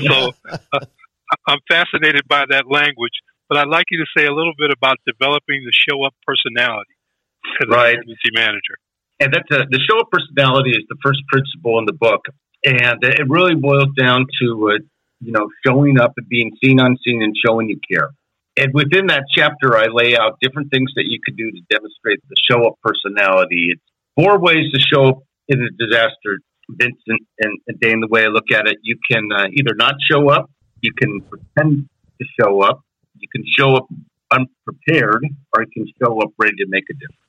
so 0.00 0.32
uh, 0.72 0.80
I'm 1.46 1.60
fascinated 1.68 2.26
by 2.26 2.44
that 2.48 2.64
language, 2.68 3.14
but 3.48 3.58
I'd 3.58 3.68
like 3.68 3.84
you 3.90 3.98
to 3.98 4.06
say 4.16 4.26
a 4.26 4.32
little 4.32 4.54
bit 4.58 4.70
about 4.70 4.96
developing 5.06 5.62
the 5.64 5.72
show 5.72 6.02
up 6.04 6.14
personality 6.26 6.96
as 7.60 7.68
right. 7.68 7.94
an 7.94 8.02
emergency 8.02 8.30
manager. 8.34 8.76
And 9.20 9.32
that's 9.32 9.48
the 9.48 9.80
show 9.88 9.98
up 10.00 10.10
personality 10.10 10.70
is 10.70 10.84
the 10.88 10.96
first 11.02 11.20
principle 11.30 11.78
in 11.78 11.86
the 11.86 11.92
book, 11.92 12.22
and 12.64 12.98
it 13.02 13.28
really 13.28 13.54
boils 13.54 13.94
down 13.98 14.26
to 14.42 14.72
uh, 14.74 14.78
you 15.20 15.32
know 15.32 15.48
showing 15.64 16.00
up 16.00 16.12
and 16.16 16.28
being 16.28 16.50
seen, 16.62 16.80
unseen, 16.80 17.22
and 17.22 17.34
showing 17.46 17.68
you 17.68 17.78
care. 17.90 18.10
And 18.56 18.72
within 18.72 19.06
that 19.08 19.24
chapter, 19.30 19.76
I 19.76 19.86
lay 19.92 20.16
out 20.16 20.38
different 20.40 20.70
things 20.70 20.90
that 20.96 21.04
you 21.06 21.18
could 21.24 21.36
do 21.36 21.50
to 21.50 21.60
demonstrate 21.70 22.20
the 22.28 22.36
show 22.48 22.66
up 22.66 22.74
personality. 22.82 23.70
It's 23.70 23.82
four 24.16 24.38
ways 24.38 24.70
to 24.72 24.80
show 24.80 25.08
up 25.08 25.18
in 25.48 25.60
a 25.62 25.70
disaster, 25.78 26.38
Vincent 26.70 27.26
and, 27.38 27.58
and 27.66 27.80
Dane. 27.80 28.00
The 28.00 28.08
way 28.08 28.24
I 28.24 28.28
look 28.28 28.50
at 28.52 28.66
it, 28.66 28.78
you 28.82 28.98
can 29.10 29.28
uh, 29.32 29.46
either 29.52 29.74
not 29.74 29.94
show 30.10 30.30
up, 30.30 30.50
you 30.80 30.92
can 30.92 31.20
pretend 31.22 31.88
to 32.20 32.26
show 32.40 32.62
up, 32.62 32.80
you 33.18 33.28
can 33.32 33.44
show 33.46 33.74
up 33.74 33.86
unprepared, 34.30 35.24
or 35.54 35.62
you 35.62 35.70
can 35.72 35.86
show 36.02 36.20
up 36.20 36.30
ready 36.38 36.56
to 36.56 36.66
make 36.68 36.84
a 36.90 36.94
difference. 36.94 37.20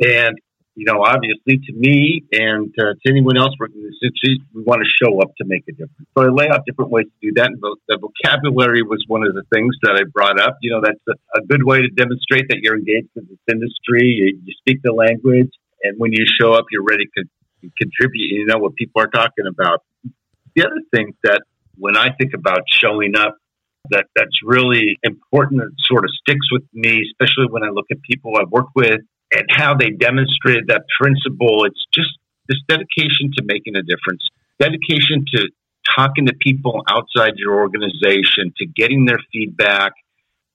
And 0.00 0.38
you 0.74 0.84
know, 0.84 1.04
obviously 1.04 1.58
to 1.58 1.72
me 1.72 2.24
and 2.32 2.74
uh, 2.78 2.98
to 2.98 3.06
anyone 3.06 3.38
else 3.38 3.54
working 3.58 3.78
in 3.78 3.86
this 3.86 3.98
industry, 4.02 4.42
we 4.52 4.62
want 4.62 4.82
to 4.82 4.90
show 4.90 5.20
up 5.20 5.30
to 5.38 5.44
make 5.46 5.62
a 5.68 5.72
difference. 5.72 6.08
So 6.18 6.24
I 6.24 6.28
lay 6.28 6.48
out 6.48 6.66
different 6.66 6.90
ways 6.90 7.06
to 7.06 7.28
do 7.28 7.32
that. 7.36 7.46
And 7.46 7.62
the 7.62 7.98
vocabulary 7.98 8.82
was 8.82 9.04
one 9.06 9.24
of 9.24 9.34
the 9.34 9.44
things 9.54 9.76
that 9.82 9.94
I 9.94 10.02
brought 10.12 10.40
up. 10.40 10.58
You 10.62 10.72
know, 10.72 10.80
that's 10.82 11.00
a, 11.08 11.38
a 11.38 11.46
good 11.46 11.62
way 11.62 11.82
to 11.82 11.88
demonstrate 11.88 12.48
that 12.48 12.58
you're 12.60 12.76
engaged 12.76 13.10
in 13.14 13.26
this 13.30 13.38
industry. 13.48 14.02
You, 14.02 14.40
you 14.44 14.52
speak 14.58 14.82
the 14.82 14.92
language, 14.92 15.50
and 15.82 15.98
when 15.98 16.12
you 16.12 16.24
show 16.40 16.52
up, 16.54 16.66
you're 16.72 16.84
ready 16.84 17.06
to 17.18 17.24
contribute. 17.78 18.34
You 18.34 18.46
know 18.46 18.58
what 18.58 18.74
people 18.74 19.00
are 19.00 19.08
talking 19.08 19.46
about. 19.46 19.82
The 20.56 20.66
other 20.66 20.82
thing 20.92 21.14
that 21.22 21.42
when 21.78 21.96
I 21.96 22.10
think 22.18 22.34
about 22.34 22.62
showing 22.68 23.16
up, 23.16 23.36
that 23.90 24.06
that's 24.16 24.42
really 24.42 24.98
important 25.02 25.60
and 25.60 25.72
sort 25.78 26.04
of 26.04 26.10
sticks 26.22 26.50
with 26.50 26.62
me, 26.72 27.04
especially 27.04 27.46
when 27.50 27.62
I 27.62 27.68
look 27.68 27.86
at 27.90 27.98
people 28.02 28.32
I 28.36 28.44
work 28.48 28.68
with 28.74 29.00
and 29.34 29.46
how 29.50 29.74
they 29.74 29.90
demonstrated 29.90 30.68
that 30.68 30.82
principle. 31.00 31.64
It's 31.64 31.84
just 31.92 32.10
this 32.48 32.58
dedication 32.68 33.32
to 33.36 33.44
making 33.44 33.76
a 33.76 33.82
difference, 33.82 34.22
dedication 34.58 35.24
to 35.34 35.48
talking 35.96 36.26
to 36.26 36.34
people 36.40 36.82
outside 36.88 37.32
your 37.36 37.56
organization, 37.56 38.52
to 38.58 38.66
getting 38.66 39.04
their 39.06 39.18
feedback, 39.32 39.92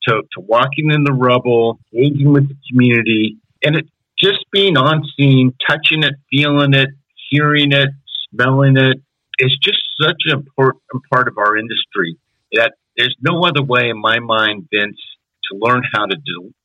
to, 0.08 0.22
to 0.22 0.42
walking 0.42 0.92
in 0.92 1.04
the 1.04 1.14
rubble, 1.14 1.80
engaging 1.94 2.32
with 2.32 2.48
the 2.48 2.56
community, 2.72 3.38
and 3.64 3.76
it 3.76 3.86
just 4.18 4.46
being 4.52 4.78
on 4.78 5.04
scene, 5.16 5.54
touching 5.68 6.04
it, 6.04 6.14
feeling 6.30 6.74
it, 6.74 6.90
hearing 7.30 7.72
it, 7.72 7.90
smelling 8.30 8.78
it. 8.78 9.02
It's 9.38 9.58
just 9.60 9.80
such 10.02 10.22
an 10.26 10.40
important 10.40 11.04
part 11.12 11.28
of 11.28 11.38
our 11.38 11.58
industry 11.58 12.18
that 12.54 12.74
there's 12.98 13.16
no 13.22 13.44
other 13.46 13.64
way 13.64 13.90
in 13.90 14.00
my 14.00 14.20
mind, 14.20 14.68
Vince, 14.74 15.00
to 15.50 15.58
learn 15.58 15.84
how 15.94 16.06
to, 16.06 16.16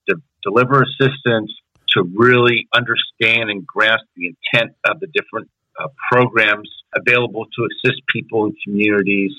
to 0.08 0.16
deliver 0.42 0.82
assistance, 0.82 1.52
to 1.96 2.02
really 2.14 2.68
understand 2.74 3.50
and 3.50 3.66
grasp 3.66 4.04
the 4.16 4.32
intent 4.32 4.76
of 4.88 5.00
the 5.00 5.06
different 5.08 5.48
uh, 5.78 5.88
programs 6.10 6.70
available 6.96 7.46
to 7.56 7.66
assist 7.66 8.00
people 8.08 8.46
in 8.46 8.54
communities, 8.64 9.32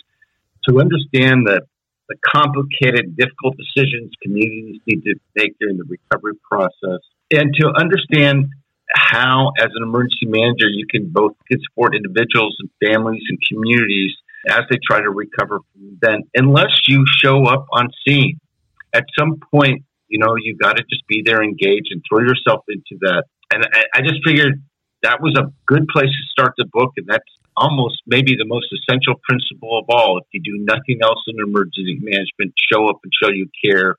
to 0.68 0.80
understand 0.80 1.48
the, 1.48 1.62
the 2.10 2.16
complicated, 2.26 3.16
difficult 3.16 3.56
decisions 3.58 4.12
communities 4.22 4.82
need 4.88 5.04
to 5.04 5.16
make 5.36 5.58
during 5.60 5.78
the 5.78 5.86
recovery 5.86 6.38
process, 6.50 7.00
and 7.32 7.54
to 7.60 7.72
understand 7.78 8.48
how, 8.94 9.52
as 9.58 9.70
an 9.76 9.84
emergency 9.84 10.26
manager, 10.26 10.70
you 10.70 10.86
can 10.90 11.10
both 11.10 11.34
support 11.52 11.96
individuals 11.96 12.56
and 12.60 12.70
families 12.86 13.24
and 13.30 13.40
communities 13.52 14.12
as 14.48 14.62
they 14.70 14.78
try 14.86 15.02
to 15.02 15.10
recover 15.10 15.60
from 15.60 15.82
the 15.82 16.08
event, 16.08 16.30
unless 16.36 16.88
you 16.88 17.04
show 17.24 17.46
up 17.46 17.66
on 17.72 17.88
scene. 18.08 18.40
At 18.94 19.06
some 19.18 19.40
point, 19.52 19.84
you 20.08 20.20
know, 20.20 20.36
you 20.42 20.56
got 20.58 20.78
to 20.78 20.84
just 20.84 21.08
be 21.08 21.24
there, 21.26 21.44
engage, 21.44 21.88
and 21.92 22.02
throw 22.08 22.20
yourself 22.20 22.64
into 22.68 22.98
that. 23.02 23.24
And 23.54 23.64
I, 23.64 24.00
I 24.00 24.02
just 24.02 24.22
figured 24.26 24.62
that 25.04 25.22
was 25.22 25.38
a 25.38 25.52
good 25.68 25.88
place 25.94 26.10
to 26.10 26.24
start 26.32 26.54
the 26.58 26.66
book, 26.72 26.92
and 26.98 27.08
that's 27.08 27.24
almost 27.58 28.02
maybe 28.06 28.36
the 28.38 28.46
most 28.46 28.68
essential 28.74 29.16
principle 29.28 29.80
of 29.80 29.86
all. 29.90 30.20
If 30.20 30.26
you 30.32 30.42
do 30.42 30.64
nothing 30.64 31.00
else 31.02 31.24
in 31.28 31.36
emergency 31.40 32.00
management, 32.02 32.54
show 32.72 32.90
up 32.90 32.98
and 33.04 33.12
show 33.22 33.30
you 33.32 33.48
care. 33.64 33.96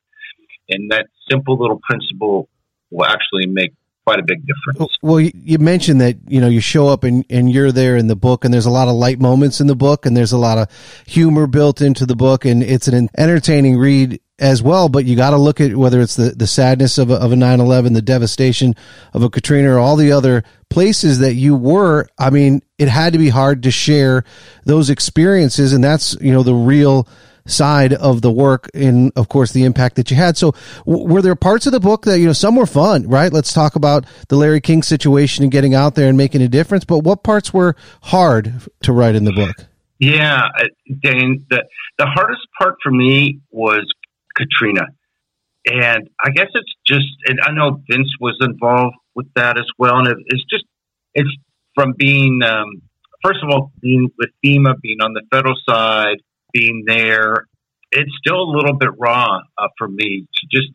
And 0.68 0.90
that 0.90 1.06
simple 1.30 1.56
little 1.58 1.80
principle 1.88 2.48
will 2.90 3.06
actually 3.06 3.46
make 3.46 3.72
quite 4.06 4.20
a 4.20 4.24
big 4.24 4.44
difference. 4.46 4.96
Well, 5.02 5.20
you 5.20 5.58
mentioned 5.58 6.00
that 6.00 6.16
you 6.28 6.40
know 6.40 6.48
you 6.48 6.60
show 6.60 6.88
up 6.88 7.04
and, 7.04 7.24
and 7.28 7.50
you're 7.50 7.72
there 7.72 7.96
in 7.96 8.06
the 8.06 8.16
book, 8.16 8.44
and 8.44 8.52
there's 8.54 8.66
a 8.66 8.70
lot 8.70 8.88
of 8.88 8.94
light 8.94 9.20
moments 9.20 9.60
in 9.60 9.66
the 9.66 9.76
book, 9.76 10.06
and 10.06 10.16
there's 10.16 10.32
a 10.32 10.38
lot 10.38 10.58
of 10.58 10.68
humor 11.06 11.46
built 11.46 11.80
into 11.80 12.06
the 12.06 12.16
book, 12.16 12.44
and 12.44 12.62
it's 12.62 12.88
an 12.88 13.08
entertaining 13.16 13.76
read 13.76 14.20
as 14.38 14.62
well. 14.62 14.88
But 14.88 15.04
you 15.04 15.16
got 15.16 15.30
to 15.30 15.36
look 15.36 15.60
at 15.60 15.74
whether 15.76 16.00
it's 16.00 16.16
the, 16.16 16.30
the 16.30 16.46
sadness 16.46 16.98
of 16.98 17.10
a, 17.10 17.14
of 17.14 17.32
a 17.32 17.36
9/11, 17.36 17.94
the 17.94 18.02
devastation 18.02 18.74
of 19.12 19.22
a 19.22 19.30
Katrina, 19.30 19.74
or 19.74 19.78
all 19.78 19.96
the 19.96 20.12
other 20.12 20.44
places 20.70 21.20
that 21.20 21.34
you 21.34 21.54
were. 21.54 22.08
I 22.18 22.30
mean, 22.30 22.62
it 22.78 22.88
had 22.88 23.12
to 23.12 23.18
be 23.18 23.28
hard 23.28 23.62
to 23.64 23.70
share 23.70 24.24
those 24.64 24.90
experiences, 24.90 25.72
and 25.72 25.82
that's 25.82 26.16
you 26.20 26.32
know 26.32 26.42
the 26.42 26.54
real 26.54 27.08
side 27.46 27.92
of 27.92 28.22
the 28.22 28.30
work 28.30 28.68
and 28.74 29.12
of 29.16 29.28
course 29.28 29.52
the 29.52 29.64
impact 29.64 29.96
that 29.96 30.10
you 30.10 30.16
had 30.16 30.36
so 30.36 30.52
w- 30.84 31.06
were 31.06 31.22
there 31.22 31.36
parts 31.36 31.66
of 31.66 31.72
the 31.72 31.80
book 31.80 32.04
that 32.04 32.18
you 32.18 32.26
know 32.26 32.32
some 32.32 32.56
were 32.56 32.66
fun 32.66 33.06
right 33.08 33.32
let's 33.32 33.52
talk 33.52 33.76
about 33.76 34.04
the 34.28 34.36
larry 34.36 34.60
king 34.60 34.82
situation 34.82 35.44
and 35.44 35.52
getting 35.52 35.74
out 35.74 35.94
there 35.94 36.08
and 36.08 36.18
making 36.18 36.42
a 36.42 36.48
difference 36.48 36.84
but 36.84 36.98
what 36.98 37.22
parts 37.22 37.54
were 37.54 37.76
hard 38.02 38.52
to 38.82 38.92
write 38.92 39.14
in 39.14 39.24
the 39.24 39.32
book 39.32 39.54
yeah 39.98 40.42
dane 41.02 41.46
the, 41.48 41.62
the 41.98 42.06
hardest 42.06 42.42
part 42.58 42.74
for 42.82 42.90
me 42.90 43.40
was 43.50 43.86
katrina 44.36 44.86
and 45.66 46.08
i 46.24 46.30
guess 46.30 46.48
it's 46.54 46.74
just 46.86 47.08
and 47.26 47.40
i 47.42 47.50
know 47.50 47.82
vince 47.88 48.12
was 48.20 48.36
involved 48.40 48.94
with 49.14 49.26
that 49.34 49.58
as 49.58 49.66
well 49.78 49.98
and 49.98 50.08
it, 50.08 50.18
it's 50.26 50.44
just 50.44 50.64
it's 51.14 51.30
from 51.74 51.94
being 51.96 52.40
um, 52.42 52.82
first 53.24 53.38
of 53.42 53.50
all 53.50 53.72
being 53.80 54.08
with 54.18 54.30
fema 54.44 54.78
being 54.80 54.98
on 55.00 55.12
the 55.14 55.22
federal 55.30 55.54
side 55.68 56.18
being 56.56 56.84
there, 56.86 57.46
it's 57.92 58.10
still 58.18 58.40
a 58.40 58.50
little 58.50 58.74
bit 58.74 58.90
raw 58.98 59.38
uh, 59.58 59.68
for 59.78 59.88
me 59.88 60.26
to 60.34 60.46
just 60.50 60.72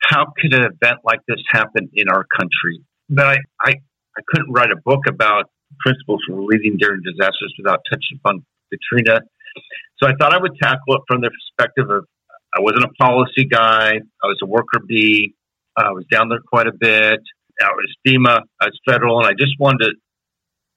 how 0.00 0.26
could 0.38 0.54
an 0.54 0.62
event 0.62 1.00
like 1.04 1.20
this 1.26 1.40
happen 1.50 1.88
in 1.94 2.08
our 2.08 2.24
country? 2.36 2.84
But 3.08 3.26
I, 3.26 3.36
I, 3.64 3.70
I 4.16 4.20
couldn't 4.28 4.52
write 4.52 4.70
a 4.70 4.76
book 4.84 5.00
about 5.08 5.50
principles 5.80 6.20
for 6.28 6.40
leading 6.42 6.76
during 6.78 7.02
disasters 7.02 7.54
without 7.58 7.80
touching 7.90 8.18
upon 8.22 8.44
Katrina. 8.70 9.20
So 9.98 10.08
I 10.08 10.12
thought 10.18 10.32
I 10.34 10.38
would 10.38 10.56
tackle 10.62 10.94
it 10.96 11.02
from 11.08 11.22
the 11.22 11.30
perspective 11.30 11.90
of 11.90 12.06
I 12.54 12.60
wasn't 12.60 12.84
a 12.84 13.02
policy 13.02 13.44
guy. 13.44 13.94
I 13.94 14.26
was 14.26 14.38
a 14.42 14.46
worker 14.46 14.80
bee. 14.86 15.34
I 15.76 15.90
was 15.90 16.04
down 16.10 16.28
there 16.28 16.40
quite 16.40 16.68
a 16.68 16.72
bit. 16.72 17.20
I 17.60 17.70
was 17.70 17.94
FEMA. 18.06 18.40
I 18.60 18.64
was 18.66 18.78
federal, 18.88 19.18
and 19.18 19.26
I 19.26 19.32
just 19.32 19.58
wanted 19.58 19.90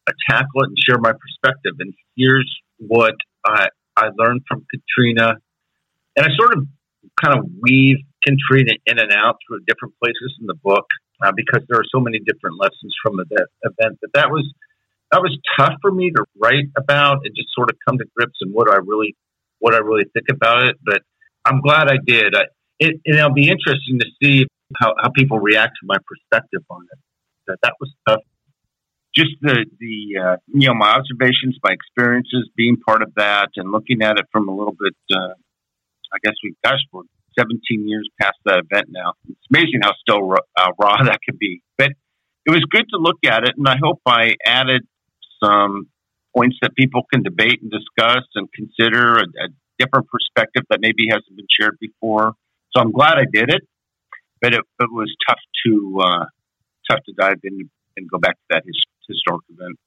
to 0.07 0.13
tackle 0.29 0.63
it 0.63 0.69
and 0.69 0.77
share 0.79 0.98
my 0.98 1.12
perspective. 1.12 1.74
And 1.79 1.93
here's 2.15 2.50
what 2.77 3.15
I, 3.46 3.67
I 3.96 4.10
learned 4.17 4.41
from 4.48 4.65
Katrina, 4.72 5.36
and 6.15 6.25
I 6.25 6.29
sort 6.38 6.57
of 6.57 6.65
kind 7.22 7.38
of 7.38 7.46
weave 7.62 7.98
Katrina 8.25 8.74
in 8.86 9.00
and 9.00 9.12
out 9.13 9.38
through 9.48 9.60
different 9.67 9.96
places 10.01 10.36
in 10.39 10.48
the 10.48 10.55
book 10.55 10.86
uh, 11.24 11.31
because 11.36 11.62
there 11.69 11.79
are 11.79 11.88
so 11.93 12.00
many 12.00 12.19
different 12.19 12.57
lessons 12.60 12.93
from 13.03 13.17
the 13.17 13.48
event. 13.63 13.98
But 14.01 14.12
that 14.13 14.29
was 14.29 14.46
that 15.12 15.22
was 15.22 15.38
tough 15.57 15.74
for 15.81 15.91
me 15.91 16.12
to 16.12 16.25
write 16.38 16.69
about 16.77 17.19
and 17.24 17.36
just 17.36 17.50
sort 17.55 17.69
of 17.69 17.77
come 17.88 17.98
to 17.98 18.05
grips 18.15 18.38
and 18.41 18.53
what 18.53 18.69
I 18.69 18.77
really 18.77 19.15
what 19.60 19.74
I 19.74 19.77
really 19.77 20.05
think 20.13 20.27
about 20.29 20.63
it. 20.63 20.75
But 20.84 21.01
I'm 21.48 21.62
glad 21.62 21.88
I 21.88 21.98
did. 22.06 22.36
I, 22.36 22.44
it, 22.80 23.01
it'll 23.06 23.34
be 23.34 23.50
interesting 23.50 24.00
to 24.00 24.06
see 24.22 24.46
how, 24.80 24.94
how 25.01 25.10
people 25.16 25.39
react 25.39 25.77
to 25.82 25.86
my 25.86 25.98
perspective 26.06 26.62
on 26.70 26.84
it. 26.92 27.00
That 27.48 27.58
that 27.63 27.74
was 27.80 27.92
tough 28.08 28.22
just 29.18 29.32
the 29.42 29.66
the 29.80 30.22
uh, 30.22 30.36
you 30.48 30.68
know 30.68 30.75
my 30.75 30.92
observations, 30.92 31.58
my 31.63 31.74
experiences, 31.74 32.50
being 32.56 32.77
part 32.77 33.01
of 33.01 33.13
that, 33.16 33.50
and 33.56 33.72
looking 33.72 34.04
at 34.04 34.18
it 34.18 34.25
from 34.32 34.48
a 34.48 34.56
little 34.56 34.75
bit. 34.80 34.96
Uh, 35.12 35.34
I 36.13 36.18
guess 36.24 36.36
we 36.44 36.56
gosh, 36.63 36.80
we're 36.94 37.04
17 37.38 37.88
years 37.88 38.08
past 38.22 38.38
that 38.46 38.60
event 38.60 38.88
now. 38.89 39.13
It's 39.27 39.39
amazing 39.51 39.82
how 39.84 39.92
still 40.00 40.22
raw, 40.22 40.39
uh, 40.56 40.72
raw 40.80 40.98
that 41.04 41.20
could 41.25 41.39
be. 41.39 41.62
But 41.77 41.92
it 42.46 42.51
was 42.51 42.63
good 42.70 42.86
to 42.92 42.98
look 42.98 43.18
at 43.25 43.44
it, 43.44 43.56
and 43.58 43.68
I 43.68 43.77
hope 43.82 44.01
I 44.06 44.36
added 44.46 44.84
some 45.44 45.89
points 46.36 46.58
that 46.62 46.75
people 46.75 47.01
can 47.12 47.24
debate 47.24 47.60
and 47.62 47.72
discuss 47.72 48.24
and 48.36 48.48
consider 48.54 49.18
a, 49.18 49.24
a 49.24 49.48
different 49.79 50.07
perspective 50.07 50.63
that 50.69 50.79
maybe 50.81 51.07
hasn't 51.10 51.36
been 51.36 51.48
shared 51.50 51.77
before. 51.79 52.34
So 52.75 52.81
I'm 52.81 52.91
glad 52.91 53.17
I 53.17 53.25
did 53.31 53.50
it, 53.50 53.62
but 54.41 54.53
it, 54.53 54.62
it 54.79 54.91
was 54.91 55.13
tough 55.27 55.39
to 55.65 56.00
uh, 56.03 56.25
tough 56.89 57.03
to 57.05 57.13
dive 57.13 57.39
in 57.43 57.69
and 57.98 58.10
go 58.10 58.19
back 58.19 58.36
to 58.36 58.46
that 58.50 58.63
history 58.65 58.91
historic 59.07 59.43
event. 59.50 59.79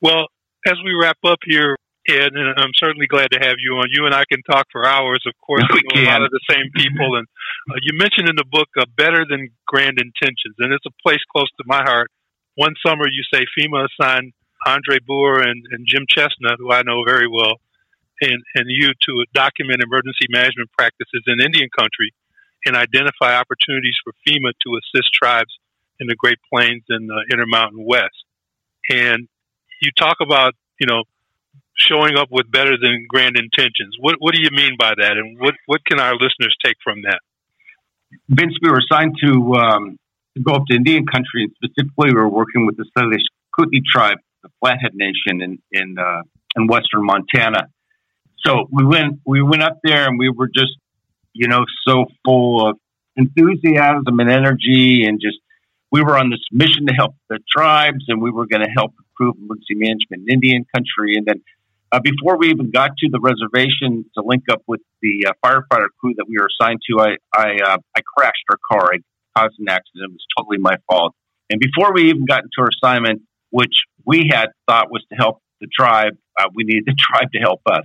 Well, 0.00 0.26
as 0.66 0.78
we 0.84 0.94
wrap 0.94 1.18
up 1.24 1.38
here, 1.44 1.76
Ed, 2.08 2.32
and 2.32 2.48
I'm 2.56 2.72
certainly 2.76 3.06
glad 3.06 3.28
to 3.32 3.38
have 3.38 3.56
you 3.60 3.76
on. 3.76 3.88
You 3.90 4.06
and 4.06 4.14
I 4.14 4.24
can 4.30 4.42
talk 4.42 4.66
for 4.72 4.86
hours. 4.86 5.22
Of 5.26 5.34
course, 5.44 5.64
we, 5.72 5.82
know 5.92 6.08
a 6.08 6.10
lot 6.10 6.22
of 6.22 6.30
the 6.30 6.40
same 6.48 6.70
people. 6.74 7.16
And 7.16 7.26
uh, 7.70 7.76
you 7.82 7.98
mentioned 7.98 8.28
in 8.28 8.36
the 8.36 8.48
book 8.50 8.68
uh, 8.78 8.86
"Better 8.96 9.26
Than 9.28 9.50
Grand 9.66 9.98
Intentions," 10.00 10.56
and 10.58 10.72
it's 10.72 10.86
a 10.86 10.96
place 11.02 11.20
close 11.34 11.50
to 11.58 11.64
my 11.66 11.82
heart. 11.82 12.10
One 12.54 12.74
summer, 12.84 13.04
you 13.06 13.22
say 13.32 13.44
FEMA 13.58 13.86
assigned 13.86 14.32
Andre 14.66 14.98
Boer 15.06 15.40
and, 15.40 15.64
and 15.70 15.86
Jim 15.86 16.04
Chestnut, 16.08 16.58
who 16.58 16.72
I 16.72 16.82
know 16.82 17.04
very 17.06 17.28
well, 17.28 17.60
and, 18.20 18.42
and 18.54 18.66
you 18.68 18.88
to 18.88 19.24
document 19.32 19.82
emergency 19.82 20.26
management 20.28 20.70
practices 20.76 21.22
in 21.26 21.40
Indian 21.40 21.68
country 21.76 22.12
and 22.66 22.76
identify 22.76 23.34
opportunities 23.34 23.96
for 24.04 24.12
FEMA 24.26 24.52
to 24.62 24.78
assist 24.78 25.12
tribes 25.14 25.52
in 25.98 26.06
the 26.06 26.14
Great 26.14 26.38
Plains 26.52 26.82
and 26.88 27.08
the 27.08 27.24
Intermountain 27.32 27.84
West. 27.86 28.24
And 28.88 29.28
you 29.80 29.90
talk 29.96 30.18
about, 30.20 30.54
you 30.78 30.86
know, 30.86 31.04
showing 31.76 32.16
up 32.16 32.28
with 32.30 32.50
better 32.50 32.76
than 32.80 33.06
grand 33.08 33.36
intentions. 33.36 33.96
What 33.98 34.16
what 34.18 34.34
do 34.34 34.40
you 34.42 34.50
mean 34.52 34.76
by 34.78 34.92
that, 34.96 35.12
and 35.16 35.38
what 35.38 35.54
what 35.66 35.84
can 35.86 35.98
our 35.98 36.12
listeners 36.12 36.54
take 36.64 36.76
from 36.84 37.02
that? 37.02 37.20
Vince, 38.28 38.54
we 38.60 38.70
were 38.70 38.80
assigned 38.80 39.16
to, 39.22 39.54
um, 39.54 39.98
go 40.42 40.52
up 40.52 40.62
to 40.68 40.74
Indian 40.74 41.06
country, 41.06 41.44
and 41.44 41.52
specifically, 41.54 42.10
we 42.10 42.14
were 42.14 42.28
working 42.28 42.66
with 42.66 42.76
the 42.76 42.84
Salish 42.96 43.24
Kootenai 43.54 43.80
tribe, 43.90 44.18
the 44.42 44.50
Flathead 44.60 44.94
Nation 44.94 45.40
in 45.42 45.58
in 45.72 45.98
uh, 45.98 46.22
in 46.56 46.66
western 46.66 47.04
Montana. 47.04 47.68
So 48.44 48.66
we 48.70 48.84
went 48.84 49.20
we 49.26 49.42
went 49.42 49.62
up 49.62 49.78
there, 49.82 50.06
and 50.06 50.18
we 50.18 50.30
were 50.30 50.48
just, 50.48 50.76
you 51.32 51.48
know, 51.48 51.64
so 51.86 52.06
full 52.24 52.68
of 52.68 52.76
enthusiasm 53.16 54.18
and 54.18 54.30
energy, 54.30 55.04
and 55.04 55.20
just 55.20 55.38
we 55.92 56.02
were 56.02 56.16
on 56.16 56.30
this 56.30 56.40
mission 56.52 56.86
to 56.86 56.92
help 56.94 57.14
the 57.28 57.38
tribes, 57.50 58.04
and 58.08 58.22
we 58.22 58.30
were 58.30 58.46
going 58.46 58.62
to 58.62 58.70
help 58.70 58.92
improve 58.98 59.36
emergency 59.36 59.74
management 59.74 60.28
in 60.28 60.34
Indian 60.34 60.64
country. 60.74 61.16
And 61.16 61.26
then 61.26 61.42
uh, 61.92 62.00
before 62.00 62.38
we 62.38 62.50
even 62.50 62.70
got 62.70 62.90
to 62.98 63.08
the 63.10 63.20
reservation 63.20 64.04
to 64.14 64.22
link 64.24 64.44
up 64.50 64.62
with 64.66 64.80
the 65.02 65.26
uh, 65.26 65.32
firefighter 65.44 65.88
crew 65.98 66.14
that 66.16 66.26
we 66.28 66.36
were 66.38 66.48
assigned 66.60 66.80
to, 66.88 67.00
I 67.00 67.16
I, 67.34 67.56
uh, 67.64 67.78
I 67.96 68.00
crashed 68.16 68.44
our 68.50 68.58
car. 68.70 68.90
I 68.94 68.98
caused 69.36 69.58
an 69.58 69.68
accident. 69.68 70.10
It 70.10 70.12
was 70.12 70.26
totally 70.36 70.58
my 70.58 70.76
fault. 70.88 71.14
And 71.50 71.60
before 71.60 71.92
we 71.92 72.10
even 72.10 72.24
got 72.26 72.44
into 72.44 72.60
our 72.60 72.68
assignment, 72.68 73.22
which 73.50 73.74
we 74.06 74.30
had 74.32 74.48
thought 74.68 74.90
was 74.90 75.04
to 75.10 75.16
help 75.16 75.42
the 75.60 75.66
tribe, 75.66 76.16
uh, 76.40 76.48
we 76.54 76.64
needed 76.64 76.84
the 76.86 76.94
tribe 76.98 77.32
to 77.32 77.38
help 77.38 77.60
us. 77.66 77.84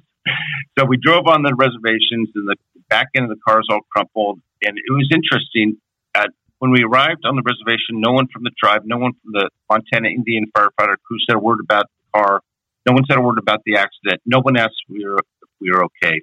So 0.77 0.85
we 0.85 0.97
drove 0.97 1.27
on 1.27 1.43
the 1.43 1.53
reservations, 1.55 2.29
and 2.35 2.47
the 2.47 2.55
back 2.89 3.07
end 3.15 3.25
of 3.25 3.29
the 3.29 3.41
car 3.47 3.59
is 3.59 3.67
all 3.69 3.81
crumpled. 3.91 4.41
And 4.63 4.77
it 4.77 4.91
was 4.91 5.09
interesting. 5.11 5.77
At, 6.15 6.29
when 6.59 6.71
we 6.71 6.83
arrived 6.83 7.25
on 7.25 7.35
the 7.35 7.43
reservation, 7.43 7.99
no 8.01 8.11
one 8.11 8.27
from 8.31 8.43
the 8.43 8.51
tribe, 8.57 8.81
no 8.85 8.97
one 8.97 9.13
from 9.13 9.33
the 9.33 9.49
Montana 9.69 10.09
Indian 10.09 10.45
firefighter 10.55 10.95
crew 11.05 11.17
said 11.27 11.35
a 11.35 11.39
word 11.39 11.59
about 11.61 11.85
the 11.85 12.19
car. 12.19 12.41
No 12.87 12.93
one 12.93 13.03
said 13.09 13.17
a 13.17 13.21
word 13.21 13.37
about 13.39 13.61
the 13.65 13.77
accident. 13.77 14.21
No 14.25 14.39
one 14.41 14.57
asked 14.57 14.75
if 14.87 14.93
we 14.93 15.05
were, 15.05 15.17
if 15.17 15.49
we 15.59 15.71
were 15.71 15.85
okay. 15.85 16.21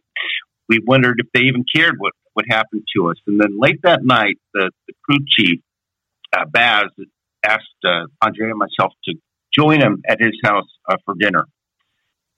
We 0.68 0.80
wondered 0.84 1.20
if 1.20 1.26
they 1.34 1.42
even 1.42 1.64
cared 1.74 1.96
what, 1.98 2.12
what 2.34 2.46
happened 2.48 2.84
to 2.96 3.10
us. 3.10 3.16
And 3.26 3.40
then 3.40 3.58
late 3.60 3.80
that 3.82 4.04
night, 4.04 4.38
the, 4.54 4.70
the 4.86 4.94
crew 5.04 5.18
chief, 5.28 5.60
uh, 6.32 6.44
Baz, 6.46 6.86
asked 7.44 7.62
uh, 7.84 8.06
Andre 8.22 8.50
and 8.50 8.58
myself 8.58 8.92
to 9.04 9.14
join 9.52 9.80
him 9.80 10.02
at 10.08 10.20
his 10.20 10.38
house 10.44 10.68
uh, 10.88 10.96
for 11.04 11.14
dinner. 11.18 11.46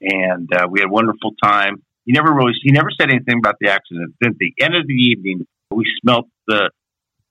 And 0.05 0.47
uh, 0.53 0.67
we 0.69 0.79
had 0.79 0.89
a 0.89 0.93
wonderful 0.93 1.33
time. 1.43 1.83
He 2.05 2.13
never 2.13 2.31
really, 2.31 2.53
he 2.61 2.71
never 2.71 2.89
said 2.91 3.09
anything 3.09 3.39
about 3.39 3.55
the 3.59 3.69
accident. 3.69 4.13
Then 4.21 4.31
at 4.31 4.37
the 4.37 4.53
end 4.61 4.75
of 4.75 4.85
the 4.87 4.93
evening, 4.93 5.47
we 5.71 5.85
smelt 6.01 6.27
the 6.47 6.69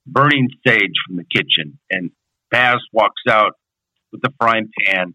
burning 0.07 0.49
sage 0.67 0.95
from 1.07 1.17
the 1.17 1.25
kitchen. 1.25 1.79
And 1.91 2.11
Baz 2.51 2.79
walks 2.93 3.23
out 3.29 3.53
with 4.13 4.23
the 4.23 4.33
frying 4.41 4.69
pan. 4.85 5.15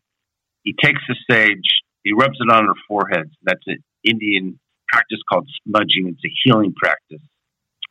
He 0.64 0.74
takes 0.82 1.02
the 1.08 1.16
sage, 1.30 1.68
he 2.04 2.14
rubs 2.14 2.38
it 2.40 2.52
on 2.52 2.68
our 2.68 2.76
foreheads. 2.88 3.32
That's 3.44 3.64
an 3.68 3.84
Indian 4.04 4.60
practice 4.88 5.20
called 5.30 5.48
smudging. 5.64 6.08
It's 6.08 6.24
a 6.26 6.32
healing 6.44 6.74
practice. 6.76 7.22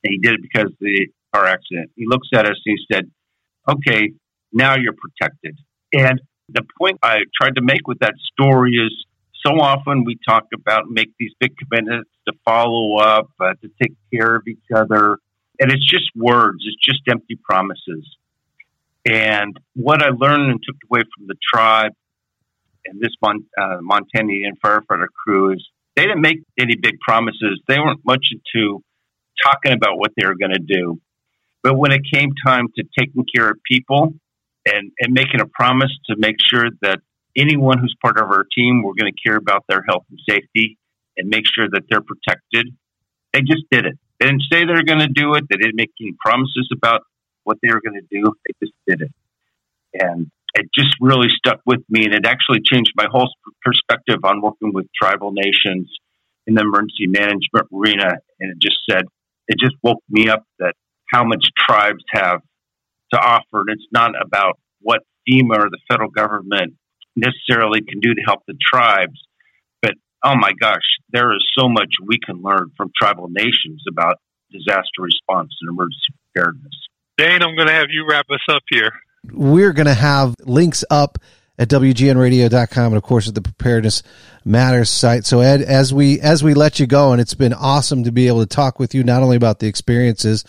And 0.05 0.13
he 0.13 0.19
did 0.19 0.35
it 0.35 0.41
because 0.43 0.71
of 0.71 0.79
the 0.81 1.09
car 1.35 1.47
accident. 1.47 1.91
He 1.95 2.05
looks 2.07 2.29
at 2.35 2.47
us 2.47 2.57
and 2.65 2.79
he 2.79 2.95
said, 2.95 3.11
Okay, 3.69 4.13
now 4.53 4.77
you're 4.77 4.95
protected. 4.95 5.59
And 5.93 6.21
the 6.49 6.63
point 6.81 6.99
I 7.03 7.19
tried 7.41 7.57
to 7.57 7.63
make 7.63 7.87
with 7.87 7.99
that 7.99 8.15
story 8.33 8.73
is 8.73 8.93
so 9.45 9.61
often 9.61 10.05
we 10.05 10.19
talk 10.27 10.45
about 10.55 10.85
make 10.89 11.11
these 11.19 11.33
big 11.39 11.55
commitments 11.57 12.11
to 12.27 12.35
follow 12.45 12.97
up, 12.99 13.31
uh, 13.41 13.55
to 13.63 13.71
take 13.81 13.95
care 14.13 14.37
of 14.37 14.43
each 14.47 14.59
other, 14.75 15.19
and 15.61 15.73
it's 15.73 15.87
just 15.89 16.11
words. 16.15 16.59
It's 16.67 16.85
just 16.85 17.03
empty 17.11 17.39
promises. 17.43 18.07
And 19.07 19.59
what 19.75 20.03
I 20.03 20.09
learned 20.09 20.51
and 20.51 20.61
took 20.63 20.77
away 20.91 21.03
from 21.17 21.27
the 21.29 21.37
tribe 21.53 21.93
and 22.85 23.01
this 23.01 23.13
Mon- 23.23 23.47
uh, 23.61 23.79
Montanian 23.81 24.53
firefighter 24.65 25.07
crew 25.25 25.53
is 25.53 25.67
they 25.97 26.03
didn't 26.03 26.21
make 26.21 26.39
any 26.59 26.77
big 26.77 26.99
promises. 27.01 27.61
They 27.69 27.79
weren't 27.79 28.05
much 28.05 28.29
into 28.33 28.83
talking 29.43 29.73
about 29.73 29.99
what 29.99 30.13
they 30.17 30.27
were 30.27 30.37
going 30.37 30.53
to 30.53 30.59
do. 30.61 31.01
But 31.63 31.77
when 31.77 31.93
it 31.93 32.03
came 32.13 32.31
time 32.47 32.67
to 32.77 32.85
taking 32.99 33.25
care 33.35 33.51
of 33.51 33.59
people 33.69 34.15
and, 34.65 34.93
and 35.01 35.13
making 35.13 35.41
a 35.41 35.47
promise 35.47 35.91
to 36.07 36.17
make 36.17 36.37
sure 36.51 36.69
that 36.83 37.01
anyone 37.37 37.79
who's 37.79 37.95
part 38.03 38.19
of 38.19 38.31
our 38.31 38.45
team, 38.55 38.83
we're 38.83 38.95
going 38.99 39.13
to 39.13 39.29
care 39.29 39.37
about 39.37 39.65
their 39.69 39.83
health 39.89 40.05
and 40.11 40.21
safety 40.29 40.79
and 41.17 41.29
make 41.29 41.45
sure 41.47 41.69
that 41.71 41.83
they're 41.91 42.01
protected, 42.01 42.75
they 43.33 43.41
just 43.41 43.65
did 43.71 43.87
it. 43.87 43.99
They 44.19 44.27
didn't 44.27 44.45
say 44.51 44.65
they're 44.65 44.85
going 44.85 45.01
to 45.01 45.09
do 45.09 45.35
it. 45.35 45.45
They 45.51 45.57
didn't 45.57 45.77
make 45.77 45.91
any 46.01 46.15
promises 46.25 46.69
about 46.73 47.03
what 47.45 47.59
they 47.63 47.69
were 47.73 47.81
going 47.81 48.01
to 48.01 48.07
do. 48.11 48.33
They 48.47 48.67
just 48.67 48.75
did 48.87 49.03
it. 49.03 49.13
And 49.95 50.31
it 50.55 50.67
just 50.75 50.95
really 51.01 51.29
stuck 51.31 51.61
with 51.67 51.81
me. 51.89 52.05
And 52.05 52.15
it 52.15 52.27
actually 52.27 52.61
changed 52.65 52.93
my 52.97 53.07
whole 53.11 53.31
perspective 53.63 54.19
on 54.25 54.41
working 54.41 54.73
with 54.73 54.87
tribal 55.01 55.33
nations 55.33 55.91
in 56.47 56.55
the 56.55 56.63
emergency 56.63 57.07
management 57.07 57.67
arena. 57.73 58.15
And 58.41 58.53
it 58.53 58.59
just 58.61 58.79
said, 58.91 59.03
it 59.47 59.57
just 59.59 59.77
woke 59.83 60.03
me 60.09 60.29
up 60.29 60.45
that 60.59 60.75
how 61.11 61.25
much 61.25 61.47
tribes 61.57 62.05
have 62.11 62.41
to 63.13 63.21
offer. 63.21 63.61
And 63.61 63.71
it's 63.71 63.87
not 63.93 64.13
about 64.21 64.59
what 64.81 65.03
FEMA 65.29 65.59
or 65.59 65.71
the 65.71 65.79
federal 65.91 66.11
government 66.11 66.75
necessarily 67.19 67.81
can 67.81 68.01
do 68.01 68.15
to 68.15 68.21
help 68.23 68.45
the 68.47 68.55
tribes, 68.73 69.21
but 69.83 69.95
oh 70.25 70.35
my 70.37 70.53
gosh, 70.61 70.87
there 71.11 71.33
is 71.35 71.45
so 71.59 71.69
much 71.69 71.93
we 72.07 72.19
can 72.19 72.43
learn 72.43 72.71
from 72.77 72.91
tribal 73.01 73.29
nations 73.29 73.83
about 73.89 74.17
disaster 74.51 75.03
response 75.03 75.55
and 75.61 75.71
emergency 75.71 76.15
preparedness. 76.33 76.89
Dane, 77.17 77.43
I'm 77.43 77.57
going 77.57 77.69
to 77.69 77.75
have 77.75 77.89
you 77.91 78.07
wrap 78.09 78.27
us 78.31 78.41
up 78.49 78.63
here. 78.71 78.93
We're 79.33 79.73
going 79.73 79.87
to 79.87 79.95
have 79.95 80.35
links 80.45 80.85
up 80.91 81.19
at 81.59 81.69
wgnradio.com 81.69 82.87
and 82.87 82.97
of 82.97 83.03
course 83.03 83.29
at 83.29 83.35
the 83.35 83.43
preparedness 83.43 84.03
matters 84.45 84.89
site. 84.89 85.27
So 85.27 85.41
ed 85.41 85.61
as 85.61 85.93
we 85.93 86.21
as 86.21 86.43
we 86.43 86.55
let 86.55 86.79
you 86.79 86.87
go 86.87 87.13
and 87.13 87.21
it's 87.21 87.35
been 87.35 87.53
awesome 87.53 88.05
to 88.05 88.13
be 88.13 88.29
able 88.29 88.41
to 88.41 88.47
talk 88.47 88.79
with 88.79 88.95
you 88.95 89.03
not 89.03 89.23
only 89.23 89.37
about 89.37 89.59
the 89.59 89.67
experiences 89.67 90.45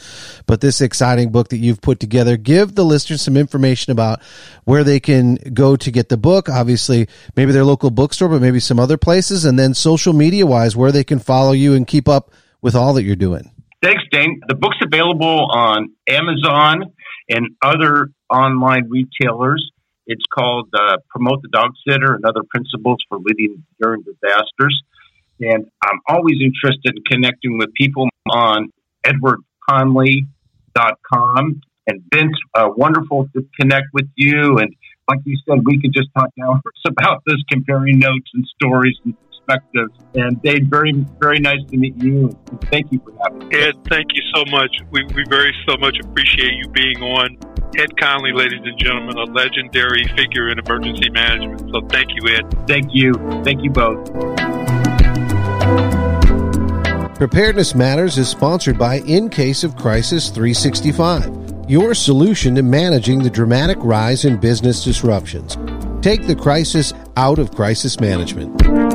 but 0.45 0.61
this 0.61 0.81
exciting 0.81 1.31
book 1.31 1.49
that 1.49 1.57
you've 1.57 1.81
put 1.81 1.99
together 1.99 2.37
give 2.37 2.75
the 2.75 2.85
listeners 2.85 3.21
some 3.21 3.35
information 3.35 3.91
about 3.91 4.21
where 4.65 4.83
they 4.83 4.99
can 4.99 5.35
go 5.53 5.75
to 5.75 5.91
get 5.91 6.09
the 6.09 6.17
book. 6.17 6.47
Obviously 6.47 7.07
maybe 7.35 7.51
their 7.51 7.65
local 7.65 7.89
bookstore 7.89 8.29
but 8.29 8.41
maybe 8.41 8.59
some 8.59 8.79
other 8.79 8.97
places 8.97 9.45
and 9.45 9.57
then 9.57 9.73
social 9.73 10.13
media 10.13 10.45
wise 10.45 10.75
where 10.75 10.91
they 10.91 11.03
can 11.03 11.19
follow 11.19 11.51
you 11.51 11.73
and 11.73 11.87
keep 11.87 12.07
up 12.07 12.31
with 12.61 12.75
all 12.75 12.93
that 12.93 13.03
you're 13.03 13.15
doing. 13.15 13.51
Thanks 13.81 14.03
dane. 14.11 14.41
The 14.47 14.55
book's 14.55 14.77
available 14.85 15.49
on 15.51 15.89
amazon 16.07 16.93
and 17.29 17.47
other 17.61 18.11
online 18.29 18.89
retailers 18.89 19.71
it's 20.09 20.25
called 20.33 20.67
uh, 20.73 20.97
Promote 21.09 21.41
the 21.43 21.49
Dog 21.49 21.73
Sitter 21.87 22.15
and 22.15 22.25
Other 22.25 22.41
Principles 22.49 22.97
for 23.07 23.19
Leading 23.19 23.63
During 23.79 24.01
Disasters. 24.01 24.81
And 25.39 25.69
I'm 25.83 25.99
always 26.07 26.37
interested 26.41 26.97
in 26.97 27.03
connecting 27.09 27.59
with 27.59 27.71
people 27.75 28.09
on 28.29 28.71
edwardconley.com. 29.05 31.61
And 31.87 32.01
Vince, 32.13 32.35
uh, 32.55 32.67
wonderful 32.75 33.29
to 33.35 33.45
connect 33.59 33.85
with 33.93 34.09
you. 34.15 34.57
And 34.57 34.75
like 35.07 35.19
you 35.25 35.37
said, 35.47 35.59
we 35.63 35.79
could 35.79 35.93
just 35.93 36.09
talk 36.17 36.29
hours 36.43 36.59
about 36.87 37.21
this, 37.27 37.37
comparing 37.51 37.99
notes 37.99 38.31
and 38.33 38.47
stories 38.59 38.97
and 39.05 39.15
perspectives. 39.49 39.93
And 40.15 40.41
Dave, 40.41 40.67
very, 40.69 40.93
very 41.19 41.39
nice 41.39 41.59
to 41.69 41.77
meet 41.77 41.95
you. 42.01 42.29
Thank 42.71 42.91
you 42.91 42.99
for 42.99 43.13
having 43.23 43.47
me. 43.47 43.57
Ed, 43.57 43.75
thank 43.89 44.07
you 44.13 44.21
so 44.33 44.43
much. 44.51 44.75
We, 44.91 45.03
we 45.15 45.23
very 45.29 45.53
so 45.67 45.77
much 45.77 45.97
appreciate 46.03 46.53
you 46.53 46.67
being 46.69 47.01
on. 47.01 47.37
Ed 47.77 47.95
Conley, 47.97 48.31
ladies 48.33 48.61
and 48.63 48.77
gentlemen, 48.79 49.15
a 49.17 49.31
legendary 49.31 50.03
figure 50.15 50.49
in 50.49 50.59
emergency 50.59 51.09
management. 51.09 51.71
So 51.71 51.81
thank 51.87 52.09
you, 52.15 52.35
Ed. 52.35 52.67
Thank 52.67 52.89
you. 52.91 53.13
Thank 53.43 53.63
you 53.63 53.69
both. 53.69 54.05
Preparedness 57.15 57.75
Matters 57.75 58.17
is 58.17 58.29
sponsored 58.29 58.77
by 58.77 58.99
In 59.01 59.29
Case 59.29 59.63
of 59.63 59.75
Crisis 59.75 60.29
365, 60.29 61.69
your 61.69 61.93
solution 61.93 62.55
to 62.55 62.63
managing 62.63 63.21
the 63.21 63.29
dramatic 63.29 63.77
rise 63.81 64.25
in 64.25 64.37
business 64.37 64.83
disruptions. 64.83 65.57
Take 66.01 66.25
the 66.25 66.35
crisis 66.35 66.93
out 67.17 67.37
of 67.37 67.51
crisis 67.51 67.99
management. 67.99 68.88